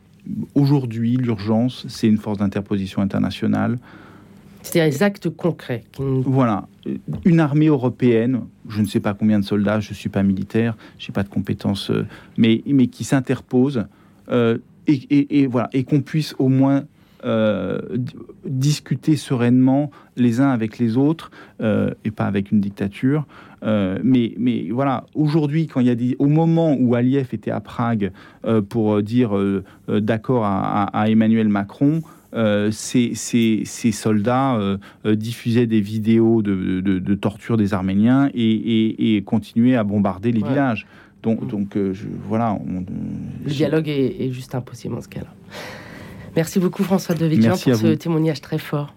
Aujourd'hui, 0.54 1.16
l'urgence, 1.16 1.86
c'est 1.88 2.08
une 2.08 2.18
force 2.18 2.38
d'interposition 2.38 3.00
internationale. 3.00 3.78
C'est-à-dire 4.66 4.92
les 4.92 5.02
actes 5.04 5.30
concrets. 5.30 5.84
Voilà. 5.98 6.66
Une 7.24 7.38
armée 7.38 7.66
européenne, 7.66 8.40
je 8.68 8.80
ne 8.80 8.86
sais 8.86 8.98
pas 8.98 9.14
combien 9.14 9.38
de 9.38 9.44
soldats, 9.44 9.78
je 9.78 9.90
ne 9.90 9.94
suis 9.94 10.08
pas 10.08 10.24
militaire, 10.24 10.76
je 10.98 11.08
n'ai 11.08 11.12
pas 11.12 11.22
de 11.22 11.28
compétences, 11.28 11.90
euh, 11.90 12.04
mais, 12.36 12.62
mais 12.66 12.88
qui 12.88 13.04
s'interpose 13.04 13.86
euh, 14.28 14.58
et, 14.88 15.46
voilà, 15.46 15.68
et 15.72 15.84
qu'on 15.84 16.00
puisse 16.00 16.34
au 16.40 16.48
moins 16.48 16.82
euh, 17.24 17.80
discuter 18.44 19.14
sereinement 19.14 19.92
les 20.16 20.40
uns 20.40 20.50
avec 20.50 20.78
les 20.78 20.96
autres 20.96 21.30
et 21.60 22.10
pas 22.10 22.26
avec 22.26 22.50
une 22.52 22.60
dictature 22.60 23.26
mais, 23.62 24.34
mais 24.38 24.68
voilà, 24.70 25.06
aujourd'hui, 25.14 25.66
quand 25.66 25.80
il 25.80 25.86
y 25.88 25.90
a 25.90 26.14
au 26.20 26.26
moment 26.26 26.76
où 26.78 26.94
Aliyev 26.94 27.30
était 27.32 27.50
à 27.50 27.58
Prague 27.58 28.12
pour 28.68 29.02
dire 29.02 29.32
d'accord 29.88 30.44
à, 30.44 31.04
Emmanuel 31.08 31.48
Macron, 31.48 32.00
euh, 32.36 32.70
ces, 32.70 33.12
ces, 33.14 33.62
ces, 33.64 33.92
soldats 33.92 34.56
euh, 34.56 34.76
euh, 35.06 35.16
diffusaient 35.16 35.66
des 35.66 35.80
vidéos 35.80 36.42
de, 36.42 36.80
de, 36.80 37.14
torture 37.14 37.56
des 37.56 37.72
Arméniens 37.72 38.28
et, 38.34 38.42
et, 38.42 39.16
et 39.16 39.22
continuaient 39.22 39.76
à 39.76 39.84
bombarder 39.84 40.32
les 40.32 40.42
villages. 40.42 40.86
Donc, 41.22 41.40
mm. 41.42 41.48
donc 41.48 41.78
voilà. 42.28 42.58
Le 43.44 43.50
dialogue 43.50 43.88
est, 43.88 44.30
juste 44.32 44.54
impossible 44.54 44.96
en 44.96 45.00
ce 45.00 45.08
cas-là. 45.08 45.32
Merci 46.34 46.60
beaucoup 46.60 46.82
François 46.82 47.14
de 47.14 47.26
pour 47.48 47.56
ce 47.56 47.94
témoignage 47.94 48.42
très 48.42 48.58
fort. 48.58 48.92